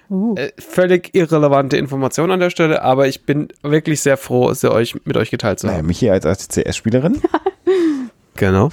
Uh. 0.09 0.35
Äh, 0.35 0.51
völlig 0.57 1.13
irrelevante 1.13 1.77
Information 1.77 2.31
an 2.31 2.39
der 2.39 2.49
Stelle, 2.49 2.81
aber 2.81 3.07
ich 3.07 3.25
bin 3.25 3.49
wirklich 3.61 4.01
sehr 4.01 4.17
froh, 4.17 4.53
sie 4.53 4.71
euch 4.71 4.95
mit 5.05 5.17
euch 5.17 5.29
geteilt 5.29 5.59
zu 5.59 5.67
Naja, 5.67 5.79
haben. 5.79 5.85
Michi 5.87 6.09
als 6.09 6.25
ATCS-Spielerin 6.25 7.21
Genau. 8.35 8.69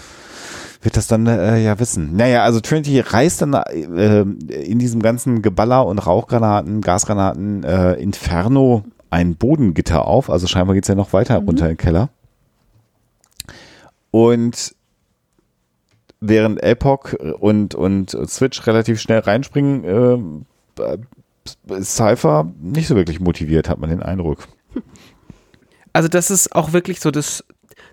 wird 0.82 0.96
das 0.96 1.08
dann 1.08 1.26
äh, 1.26 1.58
ja 1.62 1.78
wissen. 1.78 2.16
Naja, 2.16 2.42
also 2.44 2.60
Trinity 2.60 3.00
reißt 3.00 3.42
dann 3.42 3.52
äh, 3.52 4.20
in 4.20 4.78
diesem 4.78 5.02
ganzen 5.02 5.42
Geballer 5.42 5.84
und 5.86 5.98
Rauchgranaten, 5.98 6.80
Gasgranaten, 6.80 7.64
äh, 7.64 7.94
Inferno 7.94 8.84
ein 9.10 9.34
Bodengitter 9.36 10.06
auf. 10.06 10.30
Also 10.30 10.46
scheinbar 10.46 10.74
geht's 10.74 10.88
ja 10.88 10.94
noch 10.94 11.12
weiter 11.12 11.36
runter 11.38 11.64
in 11.66 11.72
den 11.72 11.76
Keller. 11.76 12.08
Und 14.10 14.74
während 16.20 16.62
Epoch 16.62 17.12
und, 17.40 17.74
und 17.74 18.10
Switch 18.28 18.66
relativ 18.66 19.00
schnell 19.00 19.18
reinspringen, 19.20 20.46
äh, 20.78 20.98
Cypher 21.82 22.50
nicht 22.60 22.88
so 22.88 22.96
wirklich 22.96 23.20
motiviert, 23.20 23.68
hat 23.68 23.78
man 23.78 23.90
den 23.90 24.02
Eindruck. 24.02 24.48
Also 25.92 26.08
das 26.08 26.30
ist 26.30 26.54
auch 26.54 26.72
wirklich 26.72 27.00
so 27.00 27.10
das, 27.10 27.44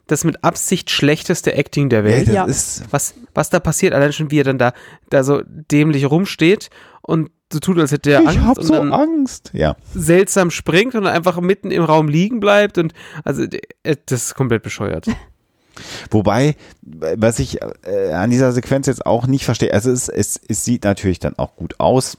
das 0.08 0.24
mit 0.24 0.44
Absicht 0.44 0.90
schlechteste 0.90 1.54
Acting 1.54 1.90
der 1.90 2.00
Ja, 2.00 2.06
Welt. 2.06 2.28
das 2.28 2.34
Ja. 2.36 2.46
ist 2.46 2.84
was, 2.92 3.14
was 3.34 3.50
da 3.50 3.60
passiert, 3.60 3.94
allein 3.94 4.12
schon 4.14 4.30
wie 4.32 4.40
er 4.40 4.44
dann 4.44 4.58
da, 4.58 4.74
da 5.10 5.24
so 5.24 5.42
dämlich 5.46 6.10
rumsteht 6.10 6.70
und 7.02 7.30
so 7.52 7.60
tut, 7.60 7.78
als 7.80 7.92
hätte 7.92 8.12
er 8.12 8.22
ich 8.22 8.28
Angst 8.30 8.42
hab 8.46 8.58
und 8.58 8.66
so 8.66 8.74
dann 8.74 8.92
Angst. 8.94 9.52
Ja. 9.54 9.76
seltsam 9.94 10.50
springt 10.52 10.96
und 10.96 11.06
einfach 11.08 11.40
mitten 11.40 11.72
im 11.72 11.84
Raum 11.84 12.10
liegen 12.10 12.40
bleibt 12.40 12.78
und 12.78 12.94
also 13.24 13.44
äh, 13.44 13.96
das 14.08 14.24
ist 14.26 14.36
komplett 14.36 14.64
bescheuert. 14.64 15.06
Wobei, 16.12 16.56
was 16.82 17.40
ich 17.40 17.60
äh, 17.62 18.12
an 18.12 18.30
dieser 18.30 18.52
Sequenz 18.52 18.86
jetzt 18.88 19.06
auch 19.06 19.26
nicht 19.28 19.46
verstehe, 19.46 19.74
also 19.74 19.92
es, 19.92 20.08
es, 20.10 20.40
es 20.48 20.64
sieht 20.66 20.84
natürlich 20.84 21.20
dann 21.20 21.38
auch 21.40 21.56
gut 21.56 21.80
aus, 21.80 22.18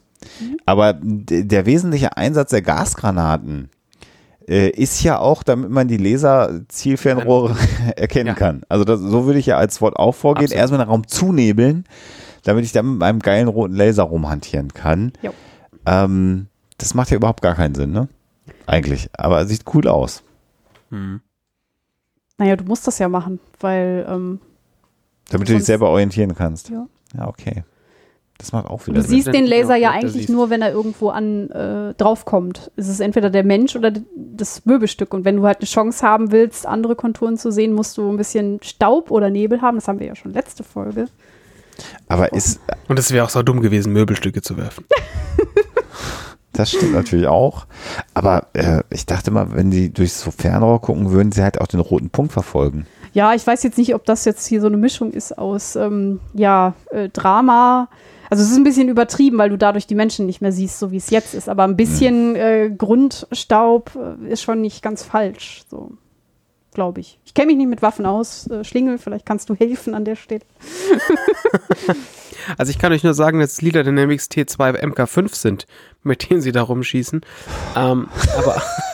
aber 0.66 0.94
d- 0.94 1.44
der 1.44 1.66
wesentliche 1.66 2.16
Einsatz 2.16 2.50
der 2.50 2.62
Gasgranaten 2.62 3.70
äh, 4.48 4.68
ist 4.70 5.02
ja 5.02 5.18
auch, 5.18 5.42
damit 5.42 5.70
man 5.70 5.88
die 5.88 5.96
Laser-Zielfernrohre 5.96 7.56
erkennen 7.96 8.28
Ja. 8.28 8.34
kann. 8.34 8.62
Also 8.68 8.84
das, 8.84 9.00
so 9.00 9.26
würde 9.26 9.38
ich 9.38 9.46
ja 9.46 9.56
als 9.56 9.80
Wort 9.80 9.96
auch 9.96 10.12
vorgehen. 10.14 10.44
Absolut. 10.44 10.60
Erstmal 10.60 10.80
den 10.80 10.88
Raum 10.88 11.06
zunebeln, 11.06 11.84
damit 12.44 12.64
ich 12.64 12.72
dann 12.72 12.90
mit 12.90 12.98
meinem 12.98 13.20
geilen 13.20 13.48
roten 13.48 13.74
Laser 13.74 14.02
rumhantieren 14.04 14.74
kann. 14.74 15.12
Ähm, 15.86 16.46
das 16.78 16.94
macht 16.94 17.10
ja 17.10 17.16
überhaupt 17.16 17.40
gar 17.42 17.54
keinen 17.54 17.74
Sinn, 17.74 17.92
ne? 17.92 18.08
Eigentlich. 18.66 19.08
Aber 19.14 19.40
es 19.42 19.48
sieht 19.48 19.64
cool 19.74 19.88
aus. 19.88 20.22
Naja, 22.38 22.56
du 22.56 22.64
musst 22.64 22.86
das 22.86 22.98
ja 22.98 23.08
machen, 23.08 23.40
weil 23.60 24.06
ähm, 24.08 24.40
Damit 25.30 25.48
du 25.48 25.54
dich 25.54 25.64
selber 25.64 25.88
orientieren 25.88 26.34
kannst. 26.34 26.68
Ja. 26.68 26.86
Ja, 27.16 27.28
okay. 27.28 27.64
Das 28.38 28.52
macht 28.52 28.66
auch 28.66 28.82
du 28.82 28.88
wieder 28.88 29.02
Sinn. 29.02 29.10
siehst 29.10 29.32
den 29.32 29.46
Laser 29.46 29.76
ja 29.76 29.90
eigentlich 29.90 30.28
nur, 30.28 30.50
wenn 30.50 30.60
er 30.60 30.72
irgendwo 30.72 31.10
an 31.10 31.50
äh, 31.50 31.94
draufkommt. 31.94 32.70
Es 32.76 32.88
ist 32.88 33.00
entweder 33.00 33.30
der 33.30 33.44
Mensch 33.44 33.76
oder 33.76 33.92
das 34.16 34.64
Möbelstück. 34.66 35.14
Und 35.14 35.24
wenn 35.24 35.36
du 35.36 35.46
halt 35.46 35.58
eine 35.58 35.66
Chance 35.66 36.04
haben 36.04 36.32
willst, 36.32 36.66
andere 36.66 36.96
Konturen 36.96 37.36
zu 37.36 37.52
sehen, 37.52 37.72
musst 37.72 37.96
du 37.96 38.10
ein 38.10 38.16
bisschen 38.16 38.60
Staub 38.62 39.10
oder 39.10 39.30
Nebel 39.30 39.62
haben. 39.62 39.76
Das 39.76 39.86
haben 39.86 40.00
wir 40.00 40.06
ja 40.06 40.16
schon 40.16 40.32
letzte 40.32 40.64
Folge. 40.64 41.06
Aber 42.08 42.32
ist, 42.32 42.60
Und 42.88 42.98
es 42.98 43.10
wäre 43.12 43.24
auch 43.24 43.30
so 43.30 43.42
dumm 43.42 43.60
gewesen, 43.60 43.92
Möbelstücke 43.92 44.42
zu 44.42 44.56
werfen. 44.56 44.84
das 46.52 46.70
stimmt 46.70 46.92
natürlich 46.92 47.26
auch. 47.26 47.66
Aber 48.14 48.48
äh, 48.52 48.82
ich 48.90 49.06
dachte 49.06 49.30
mal, 49.30 49.54
wenn 49.54 49.70
die 49.70 49.92
durch 49.92 50.12
so 50.12 50.30
Fernrohr 50.30 50.80
gucken, 50.80 51.10
würden 51.12 51.32
sie 51.32 51.42
halt 51.42 51.60
auch 51.60 51.66
den 51.66 51.80
roten 51.80 52.10
Punkt 52.10 52.32
verfolgen. 52.32 52.86
Ja, 53.12 53.32
ich 53.32 53.46
weiß 53.46 53.62
jetzt 53.62 53.78
nicht, 53.78 53.94
ob 53.94 54.04
das 54.04 54.24
jetzt 54.24 54.44
hier 54.46 54.60
so 54.60 54.66
eine 54.66 54.76
Mischung 54.76 55.12
ist 55.12 55.38
aus 55.38 55.76
ähm, 55.76 56.20
ja, 56.32 56.74
äh, 56.90 57.08
Drama. 57.08 57.88
Also 58.30 58.42
es 58.42 58.50
ist 58.50 58.56
ein 58.56 58.64
bisschen 58.64 58.88
übertrieben, 58.88 59.38
weil 59.38 59.50
du 59.50 59.58
dadurch 59.58 59.86
die 59.86 59.94
Menschen 59.94 60.26
nicht 60.26 60.40
mehr 60.40 60.52
siehst, 60.52 60.78
so 60.78 60.90
wie 60.90 60.96
es 60.96 61.10
jetzt 61.10 61.34
ist. 61.34 61.48
Aber 61.48 61.64
ein 61.64 61.76
bisschen 61.76 62.36
äh, 62.36 62.70
Grundstaub 62.76 63.92
äh, 63.96 64.32
ist 64.32 64.42
schon 64.42 64.60
nicht 64.60 64.82
ganz 64.82 65.02
falsch. 65.02 65.64
So. 65.70 65.92
glaube 66.72 67.00
ich. 67.00 67.18
Ich 67.24 67.34
kenne 67.34 67.48
mich 67.48 67.56
nicht 67.56 67.68
mit 67.68 67.82
Waffen 67.82 68.06
aus. 68.06 68.48
Äh, 68.48 68.64
Schlingel, 68.64 68.98
vielleicht 68.98 69.26
kannst 69.26 69.48
du 69.50 69.54
helfen 69.54 69.94
an 69.94 70.04
der 70.04 70.16
Stelle. 70.16 70.42
Also 72.58 72.70
ich 72.70 72.78
kann 72.78 72.92
euch 72.92 73.02
nur 73.02 73.14
sagen, 73.14 73.40
dass 73.40 73.62
Leader 73.62 73.84
Dynamics 73.84 74.26
T2 74.26 74.82
MK5 74.82 75.34
sind, 75.34 75.66
mit 76.02 76.28
denen 76.28 76.40
sie 76.40 76.52
da 76.52 76.62
rumschießen. 76.62 77.22
Ähm, 77.76 78.08
aber 78.36 78.62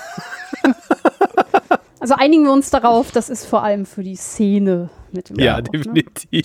Also 2.01 2.15
einigen 2.17 2.45
wir 2.45 2.53
uns 2.53 2.71
darauf, 2.71 3.11
das 3.13 3.29
ist 3.29 3.45
vor 3.47 3.63
allem 3.63 3.85
für 3.87 4.03
die 4.03 4.17
Szene 4.17 4.89
mit 5.13 5.29
dem 5.29 5.39
ja, 5.39 5.57
Robot, 5.57 5.73
ne? 5.73 5.81
definitiv. 5.83 6.45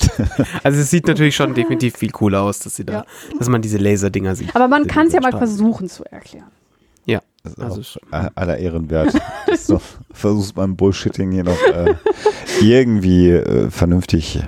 Also 0.63 0.79
es 0.81 0.89
sieht 0.91 1.07
natürlich 1.07 1.35
schon 1.35 1.53
definitiv 1.53 1.95
viel 1.97 2.11
cooler 2.11 2.41
aus, 2.41 2.59
dass 2.59 2.75
sie 2.75 2.83
da, 2.85 2.93
Ja. 2.93 3.05
dass 3.39 3.47
man 3.47 3.61
diese 3.61 3.77
Laserdinger 3.77 4.35
sieht. 4.35 4.55
Aber 4.55 4.67
man 4.67 4.85
kann 4.87 5.07
es 5.07 5.13
ja 5.13 5.21
mal 5.21 5.29
Stark. 5.29 5.39
versuchen 5.47 5.87
zu 5.87 6.03
erklären. 6.05 6.47
Ja. 7.05 7.21
Das 7.43 7.77
ist 7.77 7.99
Also 8.11 8.31
aller 8.35 8.57
Ehren 8.57 8.89
wert. 8.89 9.13
du 9.67 9.79
versuchst 10.11 10.55
beim 10.55 10.75
Bullshitting 10.75 11.31
hier 11.31 11.43
noch 11.43 11.61
äh, 11.61 11.93
irgendwie 12.61 13.29
äh, 13.29 13.69
vernünftig 13.69 14.41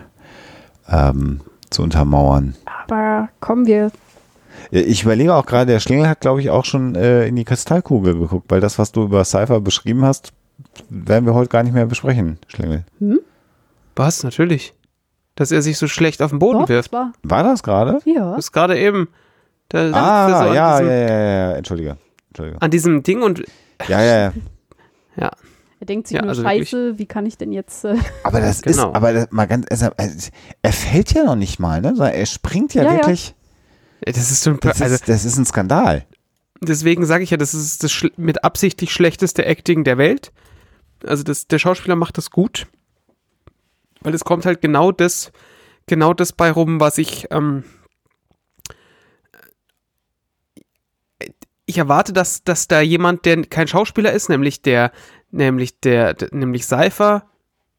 ähm, 0.89 1.41
zu 1.69 1.83
untermauern. 1.83 2.55
Aber 2.87 3.29
kommen 3.39 3.67
wir. 3.67 3.91
Ja, 4.71 4.81
Ich 4.81 5.03
überlege 5.03 5.35
auch 5.35 5.45
gerade, 5.45 5.71
der 5.71 5.79
Schlingel 5.79 6.09
hat, 6.09 6.21
glaube 6.21 6.41
ich, 6.41 6.49
auch 6.49 6.65
schon 6.65 6.95
äh, 6.95 7.27
in 7.27 7.35
die 7.35 7.45
Kristallkugel 7.45 8.17
geguckt, 8.17 8.45
weil 8.49 8.61
das, 8.61 8.79
was 8.79 8.91
du 8.91 9.03
über 9.03 9.23
Cypher 9.23 9.61
beschrieben 9.61 10.03
hast, 10.03 10.31
werden 10.89 11.25
wir 11.25 11.33
heute 11.33 11.49
gar 11.49 11.63
nicht 11.63 11.73
mehr 11.73 11.85
besprechen, 11.85 12.39
Schlingel. 12.47 12.83
Was? 13.95 14.23
Natürlich. 14.23 14.73
Dass 15.35 15.51
er 15.51 15.61
sich 15.61 15.77
so 15.77 15.87
schlecht 15.87 16.21
auf 16.21 16.31
den 16.31 16.39
Boden 16.39 16.59
Doch, 16.61 16.69
wirft. 16.69 16.91
war, 16.91 17.13
War 17.23 17.43
das 17.43 17.61
gerade? 17.63 17.99
ja. 18.05 18.31
Das 18.35 18.45
ist 18.45 18.51
gerade 18.51 18.77
eben. 18.79 19.07
Da 19.69 19.91
Ah, 19.93 20.27
so 20.29 20.33
ja, 20.33 20.49
an, 20.49 20.53
ja, 20.55 20.77
diesem, 20.79 20.91
ja, 20.91 21.19
ja, 21.19 21.51
Entschuldige. 21.53 21.97
Entschuldige. 22.29 22.61
an 22.61 22.71
diesem 22.71 23.03
Ding 23.03 23.21
und 23.21 23.43
Ja, 23.87 24.01
ja, 24.01 24.17
ja. 24.19 24.33
ja. 25.17 25.31
Er 25.79 25.85
denkt 25.85 26.07
sich 26.07 26.15
Ja, 26.15 26.21
nur, 26.21 26.29
also 26.29 26.41
scheiße, 26.41 26.97
wie 26.97 27.05
kann 27.05 27.25
ich 27.27 27.37
denn 27.37 27.51
jetzt. 27.51 27.85
Äh, 27.85 27.97
Aber 28.23 28.39
das 28.39 28.61
Genau. 28.63 28.89
ist, 28.89 28.95
aber 28.95 29.13
das, 29.13 29.27
mal 29.31 29.45
ganz, 29.45 29.67
er, 29.69 29.93
er 30.63 30.73
fällt 30.73 31.13
ja 31.13 31.23
noch 31.23 31.35
nicht 31.35 31.59
mal, 31.59 31.81
ne? 31.81 31.93
Er 32.13 32.25
springt 32.25 32.73
ja, 32.73 32.83
Ja, 32.83 32.89
ja. 32.93 32.97
wirklich. 32.97 33.35
Das 34.01 34.17
ist 34.31 34.41
so 34.41 34.51
ein, 34.51 34.59
Das, 34.61 34.81
also 34.81 34.95
ist, 34.95 35.07
das 35.09 35.23
ist 35.25 35.37
ein 35.37 35.45
Skandal. 35.45 36.05
deswegen 36.61 37.05
sage 37.05 37.23
ich 37.23 37.29
ja, 37.31 37.37
das 37.37 37.53
ist 37.53 37.83
das 37.83 38.05
mit 38.15 38.43
absichtlich 38.43 38.91
schlechteste 38.91 39.45
Acting 39.45 39.83
der 39.83 39.97
Welt. 39.99 40.31
Also 41.05 41.23
das, 41.23 41.47
der 41.47 41.59
Schauspieler 41.59 41.95
macht 41.95 42.17
das 42.17 42.31
gut. 42.31 42.67
Weil 44.01 44.13
es 44.13 44.23
kommt 44.23 44.45
halt 44.45 44.61
genau 44.61 44.91
das, 44.91 45.31
genau 45.85 46.13
das 46.13 46.31
bei 46.31 46.51
rum, 46.51 46.79
was 46.79 46.97
ich, 46.97 47.27
ähm, 47.31 47.63
ich 51.65 51.77
erwarte, 51.77 52.13
dass, 52.13 52.43
dass 52.43 52.67
da 52.67 52.79
jemand, 52.81 53.25
der 53.25 53.43
kein 53.43 53.67
Schauspieler 53.67 54.11
ist, 54.13 54.29
nämlich 54.29 54.61
der, 54.61 54.91
nämlich 55.31 55.79
der, 55.79 56.15
nämlich 56.31 56.65
Cypher, 56.65 57.27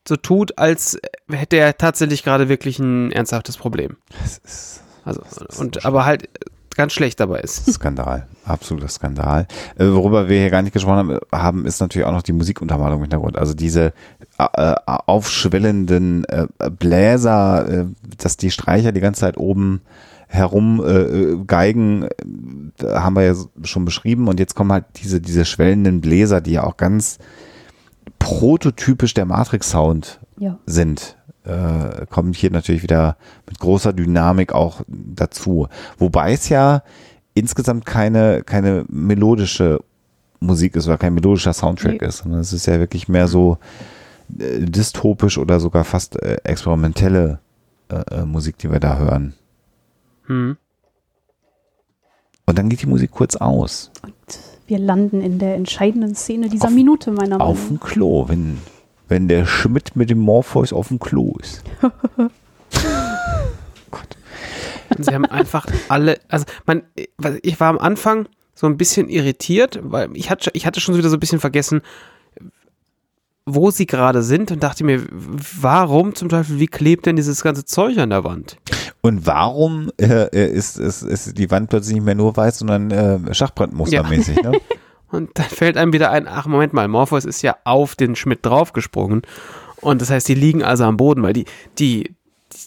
so 0.07 0.17
tut, 0.17 0.59
als 0.59 0.99
hätte 1.31 1.57
er 1.57 1.77
tatsächlich 1.77 2.23
gerade 2.23 2.49
wirklich 2.49 2.79
ein 2.79 3.13
ernsthaftes 3.13 3.57
Problem. 3.57 3.97
Das 4.21 4.39
ist 4.39 4.83
Also, 5.05 5.21
Das 5.23 5.37
ist 5.39 5.59
und 5.59 5.85
aber 5.85 6.05
halt 6.05 6.29
ganz 6.79 6.95
schlecht 6.95 7.21
dabei 7.21 7.41
ist. 7.41 7.71
Skandal. 7.71 8.27
Absoluter 8.47 8.89
Skandal. 8.89 9.47
Äh, 9.77 9.89
worüber 9.89 10.29
wir 10.29 10.39
hier 10.39 10.49
gar 10.49 10.63
nicht 10.63 10.73
gesprochen 10.73 10.97
haben, 10.97 11.19
haben, 11.31 11.67
ist 11.67 11.81
natürlich 11.81 12.07
auch 12.07 12.13
noch 12.13 12.23
die 12.23 12.33
Musikuntermalung 12.33 12.99
im 12.99 13.03
Hintergrund. 13.03 13.37
Also 13.37 13.53
diese 13.53 13.93
äh, 14.39 14.45
äh, 14.55 14.75
aufschwellenden 14.87 16.25
äh, 16.25 16.47
Bläser, 16.71 17.69
äh, 17.69 17.87
dass 18.17 18.39
die 18.39 18.51
Streicher 18.51 18.93
die 18.93 19.01
ganze 19.01 19.21
Zeit 19.21 19.37
oben 19.37 19.83
herum 20.29 20.81
äh, 20.85 21.01
äh, 21.01 21.45
geigen, 21.47 22.05
äh, 22.05 22.87
haben 22.87 23.17
wir 23.17 23.25
ja 23.25 23.35
schon 23.65 23.85
beschrieben. 23.85 24.29
Und 24.29 24.39
jetzt 24.39 24.55
kommen 24.55 24.73
halt 24.73 24.85
diese, 25.03 25.21
diese 25.21 25.45
schwellenden 25.45 26.01
Bläser, 26.01 26.41
die 26.41 26.53
ja 26.53 26.63
auch 26.63 26.77
ganz 26.77 27.19
prototypisch 28.21 29.15
der 29.15 29.27
Matrix-Sound 29.27 30.21
ja. 30.39 30.59
sind, 30.65 31.18
äh, 31.45 32.07
kommt 32.11 32.37
hier 32.37 32.51
natürlich 32.51 32.83
wieder 32.83 33.17
mit 33.47 33.59
großer 33.59 33.93
Dynamik 33.93 34.53
auch 34.53 34.83
dazu. 34.87 35.69
Wobei 35.99 36.33
es 36.33 36.49
ja 36.49 36.83
insgesamt 37.35 37.87
keine, 37.87 38.43
keine 38.45 38.85
melodische 38.89 39.81
Musik 40.41 40.77
ist 40.77 40.87
oder 40.87 40.99
kein 40.99 41.15
melodischer 41.15 41.53
Soundtrack 41.53 42.01
Nee. 42.01 42.07
ist. 42.09 42.19
sondern 42.19 42.41
Es 42.41 42.53
ist 42.53 42.67
ja 42.67 42.79
wirklich 42.79 43.09
mehr 43.09 43.29
so 43.29 43.59
äh, 44.39 44.61
dystopisch 44.61 45.39
oder 45.39 45.59
sogar 45.61 45.85
fast 45.85 46.21
äh, 46.23 46.37
experimentelle 46.45 47.39
äh, 47.91 47.97
äh, 48.15 48.25
Musik, 48.25 48.59
die 48.59 48.71
wir 48.71 48.81
da 48.81 48.99
hören. 48.99 49.35
Hm. 50.27 50.57
Und 52.47 52.59
dann 52.59 52.69
geht 52.69 52.83
die 52.83 52.87
Musik 52.87 53.11
kurz 53.11 53.37
aus. 53.37 53.91
Und 54.03 54.15
wir 54.67 54.79
landen 54.79 55.21
in 55.21 55.39
der 55.39 55.55
entscheidenden 55.55 56.15
Szene 56.15 56.49
dieser 56.49 56.67
Auf- 56.69 56.75
Minute, 56.75 57.11
meiner 57.11 57.39
Meinung 57.39 57.41
Auf 57.41 57.69
dem 57.69 57.81
Klo, 57.81 58.29
wenn, 58.29 58.59
wenn 59.09 59.29
der 59.29 59.47
Schmidt 59.47 59.97
mit 59.97 60.11
dem 60.11 60.19
Morpheus 60.19 60.73
auf 60.73 60.89
dem 60.89 60.99
Klo 60.99 61.35
ist. 61.41 61.63
Und 64.97 65.05
sie 65.05 65.15
haben 65.15 65.27
einfach 65.27 65.67
alle, 65.89 66.19
also 66.29 66.45
man, 66.67 66.83
ich 67.43 67.61
war 67.61 67.69
am 67.69 67.79
Anfang 67.79 68.27
so 68.55 68.67
ein 68.67 68.77
bisschen 68.77 69.09
irritiert, 69.09 69.79
weil 69.83 70.09
ich 70.15 70.31
hatte, 70.31 70.51
ich 70.55 70.67
hatte 70.67 70.81
schon 70.81 70.97
wieder 70.97 71.09
so 71.09 71.17
ein 71.17 71.21
bisschen 71.21 71.41
vergessen, 71.41 71.83
wo 73.47 73.71
sie 73.71 73.87
gerade 73.87 74.23
sind 74.23 74.51
und 74.51 74.63
dachte 74.63 74.85
mir, 74.85 75.05
warum 75.11 76.15
zum 76.15 76.29
Teufel, 76.29 76.59
wie 76.59 76.67
klebt 76.67 77.07
denn 77.07 77.17
dieses 77.17 77.43
ganze 77.43 77.65
Zeug 77.65 77.99
an 77.99 78.11
der 78.11 78.25
Wand? 78.25 78.59
Und 79.01 79.27
warum 79.27 79.91
äh, 79.99 80.25
äh, 80.25 80.51
ist, 80.51 80.79
ist, 80.79 81.03
ist 81.03 81.39
die 81.39 81.51
Wand 81.51 81.71
plötzlich 81.71 81.95
nicht 81.95 82.05
mehr 82.05 82.15
nur 82.15 82.37
weiß, 82.37 82.59
sondern 82.59 82.91
äh, 82.91 83.35
Schachbrandmustermäßig? 83.35 84.43
Ne? 84.43 84.53
Und 85.11 85.31
dann 85.35 85.47
fällt 85.47 85.77
einem 85.77 85.93
wieder 85.93 86.11
ein, 86.11 86.29
ach 86.29 86.47
Moment 86.47 86.73
mal, 86.73 86.87
Morpheus 86.89 87.25
ist 87.25 87.43
ja 87.43 87.57
auf 87.65 87.97
den 87.97 88.15
Schmidt 88.17 88.41
draufgesprungen. 88.43 89.23
Und 89.77 90.03
das 90.03 90.11
heißt, 90.11 90.29
die 90.29 90.35
liegen 90.35 90.63
also 90.63 90.85
am 90.85 90.97
Boden, 90.97 91.23
weil 91.23 91.33
die, 91.33 91.47
die, 91.79 92.15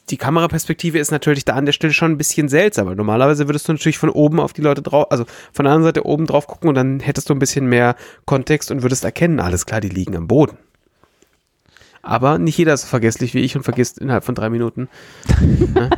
die 0.10 0.18
Kameraperspektive 0.18 0.98
ist 0.98 1.12
natürlich 1.12 1.46
da 1.46 1.54
an 1.54 1.66
der 1.66 1.74
Stelle 1.74 1.94
schon 1.94 2.12
ein 2.12 2.18
bisschen 2.18 2.50
seltsam. 2.50 2.88
Weil 2.88 2.96
normalerweise 2.96 3.48
würdest 3.48 3.68
du 3.68 3.74
natürlich 3.74 3.98
von 3.98 4.10
oben 4.10 4.40
auf 4.40 4.54
die 4.54 4.62
Leute 4.62 4.82
drauf, 4.82 5.08
also 5.12 5.26
von 5.54 5.66
der 5.66 5.74
anderen 5.74 5.94
Seite 5.94 6.06
oben 6.06 6.26
drauf 6.26 6.48
gucken 6.48 6.70
und 6.70 6.76
dann 6.76 7.00
hättest 7.00 7.30
du 7.30 7.34
ein 7.34 7.40
bisschen 7.40 7.68
mehr 7.68 7.96
Kontext 8.26 8.72
und 8.72 8.82
würdest 8.82 9.04
erkennen, 9.04 9.40
alles 9.40 9.66
klar, 9.66 9.82
die 9.82 9.90
liegen 9.90 10.16
am 10.16 10.28
Boden. 10.28 10.58
Aber 12.04 12.40
nicht 12.40 12.58
jeder 12.58 12.74
ist 12.74 12.82
so 12.82 12.88
vergesslich 12.88 13.34
wie 13.36 13.42
ich 13.42 13.56
und 13.56 13.64
vergisst 13.64 14.00
innerhalb 14.00 14.24
von 14.24 14.34
drei 14.34 14.50
Minuten. 14.50 14.90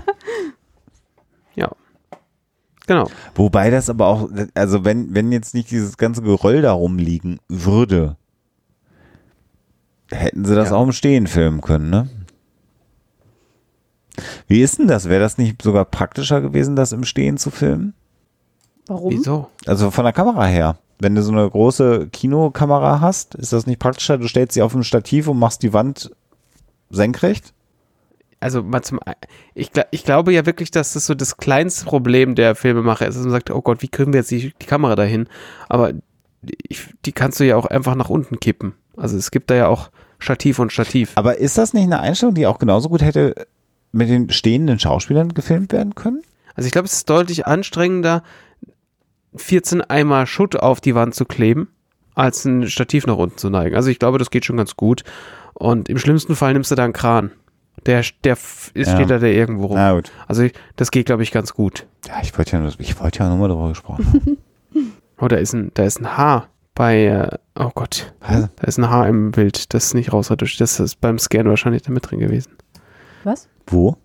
Genau. 2.88 3.10
Wobei 3.36 3.70
das 3.70 3.90
aber 3.90 4.08
auch, 4.08 4.30
also 4.56 4.84
wenn, 4.84 5.14
wenn 5.16 5.32
jetzt 5.32 5.54
nicht 5.54 5.72
dieses 5.72 5.98
ganze 5.98 6.22
Geröll 6.22 6.62
da 6.62 6.74
rumliegen 6.74 7.40
würde, 7.48 8.18
hätten 10.12 10.44
sie 10.46 10.56
das 10.56 10.70
Ja. 10.70 10.76
auch 10.76 10.84
im 10.84 10.92
Stehen 10.92 11.28
filmen 11.28 11.62
können, 11.62 11.90
ne? 11.90 12.10
Wie 14.48 14.62
ist 14.62 14.78
denn 14.78 14.88
das? 14.88 15.10
Wäre 15.10 15.22
das 15.22 15.38
nicht 15.38 15.62
sogar 15.62 15.86
praktischer 15.86 16.42
gewesen, 16.42 16.76
das 16.76 16.92
im 16.92 17.04
Stehen 17.04 17.38
zu 17.38 17.50
filmen? 17.50 17.94
Warum? 18.88 19.12
Wieso? 19.14 19.50
Also 19.66 19.90
von 19.90 20.04
der 20.04 20.14
Kamera 20.14 20.46
her. 20.46 20.78
Wenn 21.00 21.16
du 21.16 21.24
so 21.24 21.32
eine 21.32 21.50
große 21.50 22.10
Kinokamera 22.12 23.00
hast, 23.02 23.34
ist 23.36 23.54
das 23.54 23.66
nicht 23.66 23.80
praktischer? 23.80 24.18
Du 24.18 24.28
stellst 24.28 24.54
sie 24.54 24.62
auf 24.62 24.76
ein 24.76 24.84
Stativ 24.84 25.28
und 25.28 25.40
machst 25.40 25.64
die 25.64 25.74
Wand 25.74 26.12
senkrecht? 26.92 27.54
Also 28.44 28.62
mal 28.62 28.82
zum, 28.82 29.00
ich, 29.54 29.72
ich 29.92 30.04
glaube 30.04 30.34
ja 30.34 30.46
wirklich, 30.46 30.70
dass 30.70 30.94
das 30.94 31.06
so 31.06 31.16
das 31.16 31.38
kleinste 31.38 31.86
Problem 31.86 32.36
der 32.36 32.56
Filmemacher 32.56 33.08
ist, 33.08 33.16
dass 33.16 33.24
man 33.24 33.32
sagt, 33.32 33.50
oh 33.52 33.62
Gott, 33.62 33.82
wie 33.82 33.88
kriegen 33.88 34.14
wir 34.14 34.20
jetzt 34.20 34.32
die, 34.32 34.54
die 34.62 34.66
Kamera 34.66 34.96
dahin? 34.96 35.28
Aber 35.70 35.94
ich, 36.68 36.88
die 37.06 37.14
kannst 37.14 37.40
du 37.40 37.46
ja 37.46 37.56
auch 37.56 37.66
einfach 37.66 37.96
nach 37.96 38.10
unten 38.10 38.40
kippen. 38.40 38.74
Also 38.98 39.18
es 39.18 39.32
gibt 39.32 39.50
da 39.50 39.56
ja 39.56 39.68
auch 39.68 39.90
Stativ 40.20 40.60
und 40.60 40.72
Stativ. 40.72 41.14
Aber 41.16 41.38
ist 41.38 41.58
das 41.58 41.74
nicht 41.74 41.84
eine 41.84 42.00
Einstellung, 42.00 42.36
die 42.36 42.48
auch 42.48 42.60
genauso 42.60 42.90
gut 42.90 43.02
hätte 43.02 43.48
mit 43.92 44.10
den 44.10 44.30
stehenden 44.30 44.80
Schauspielern 44.80 45.34
gefilmt 45.34 45.72
werden 45.72 45.96
können? 45.96 46.22
Also 46.56 46.68
ich 46.68 46.72
glaube, 46.72 46.86
es 46.86 46.94
ist 46.94 47.10
deutlich 47.10 47.48
anstrengender, 47.48 48.24
14 49.36 49.82
Eimer 49.82 50.28
Schutt 50.28 50.56
auf 50.56 50.82
die 50.82 50.96
Wand 50.96 51.16
zu 51.16 51.26
kleben, 51.26 51.70
als 52.14 52.46
ein 52.46 52.68
Stativ 52.68 53.08
nach 53.08 53.18
unten 53.18 53.38
zu 53.38 53.50
neigen. 53.50 53.76
Also 53.76 53.90
ich 53.90 54.00
glaube, 54.00 54.20
das 54.20 54.30
geht 54.30 54.46
schon 54.46 54.58
ganz 54.58 54.76
gut. 54.76 55.04
Und 55.54 55.90
im 55.90 55.98
schlimmsten 55.98 56.36
Fall 56.36 56.54
nimmst 56.54 56.72
du 56.72 56.76
da 56.76 56.84
einen 56.84 56.94
Kran. 56.94 57.32
Der, 57.86 58.04
der 58.24 58.34
ist, 58.34 58.72
Ja. 58.76 58.96
steht 58.96 59.10
da 59.10 59.18
der 59.20 59.34
irgendwo 59.34 59.66
rum. 59.68 59.76
Na 59.76 59.94
gut. 59.94 60.12
Also 60.28 60.44
ich, 60.44 60.54
das 60.76 60.92
geht, 60.92 61.06
glaube 61.08 61.24
ich, 61.24 61.32
ganz 61.32 61.54
gut. 61.54 61.86
Ja, 62.08 62.16
ich 62.22 62.38
wollte 62.38 62.54
ja, 62.54 62.60
nur- 62.60 62.72
ich 62.80 63.00
wollte 63.00 63.20
ja 63.20 63.28
nur 63.30 63.38
mal 63.38 63.48
darüber 63.50 63.70
gesprochen 63.70 64.06
haben. 64.08 64.38
Oh, 65.20 65.28
da 65.28 65.36
ist 65.38 65.54
ein, 65.54 65.72
da 65.76 65.84
ist 65.84 66.02
ein 66.02 66.18
Haar 66.18 66.50
bei, 66.76 67.06
äh, 67.06 67.38
oh 67.58 67.70
Gott, 67.76 68.14
Was? 68.22 68.50
da 68.56 68.68
ist 68.68 68.78
ein 68.78 68.90
Haar 68.90 69.08
im 69.08 69.32
Bild, 69.32 69.74
das 69.74 69.94
nicht 69.94 70.12
rausgetuscht. 70.12 70.60
Das 70.60 70.80
ist 70.82 71.00
beim 71.00 71.18
Scan 71.20 71.46
wahrscheinlich 71.48 71.84
da 71.84 71.92
mit 71.92 72.10
drin 72.10 72.20
gewesen. 72.20 72.52
Was? 73.24 73.48
Wo? 73.68 73.96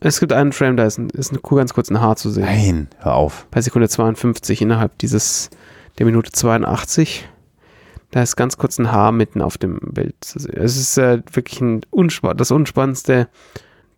Es 0.00 0.20
gibt 0.20 0.32
einen 0.32 0.52
Frame, 0.52 0.76
da 0.76 0.84
ist 0.84 0.98
ein, 0.98 1.08
ist 1.10 1.32
ein 1.32 1.38
ganz 1.42 1.72
kurz 1.74 1.90
ein 1.90 2.00
Haar 2.00 2.14
zu 2.16 2.30
sehen. 2.30 2.44
Nein, 2.44 2.88
hör 2.98 3.14
auf. 3.14 3.46
Bei 3.50 3.60
Sekunde 3.60 3.88
52 3.88 4.60
innerhalb 4.62 4.96
dieses, 4.98 5.48
der 5.98 6.06
Minute 6.06 6.30
82. 6.30 7.28
Da 8.12 8.22
ist 8.22 8.36
ganz 8.36 8.58
kurz 8.58 8.78
ein 8.78 8.92
Haar 8.92 9.10
mitten 9.10 9.40
auf 9.40 9.58
dem 9.58 9.80
Bild 9.80 10.14
zu 10.20 10.38
sehen. 10.38 10.54
Es 10.56 10.76
ist 10.76 10.98
äh, 10.98 11.22
wirklich 11.32 11.60
ein 11.62 11.80
unspa 11.90 12.34
das 12.34 12.50
unspannendste, 12.50 13.26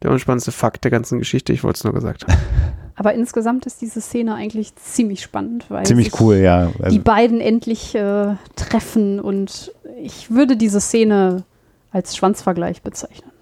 der 0.02 0.10
unspannendste 0.10 0.52
Fakt 0.52 0.84
der 0.84 0.92
ganzen 0.92 1.18
Geschichte. 1.18 1.52
Ich 1.52 1.64
wollte 1.64 1.78
es 1.78 1.84
nur 1.84 1.92
gesagt 1.92 2.22
haben. 2.24 2.38
Aber 2.96 3.12
insgesamt 3.12 3.66
ist 3.66 3.82
diese 3.82 4.00
Szene 4.00 4.36
eigentlich 4.36 4.76
ziemlich 4.76 5.20
spannend, 5.20 5.66
weil 5.68 5.84
Ziemlich 5.84 6.12
sich 6.12 6.20
cool, 6.20 6.36
ja. 6.36 6.70
Also, 6.78 6.96
die 6.96 7.00
beiden 7.00 7.40
endlich 7.40 7.96
äh, 7.96 8.36
treffen 8.54 9.18
und 9.18 9.72
ich 10.00 10.30
würde 10.30 10.56
diese 10.56 10.80
Szene 10.80 11.42
als 11.90 12.16
Schwanzvergleich 12.16 12.82
bezeichnen. 12.82 13.32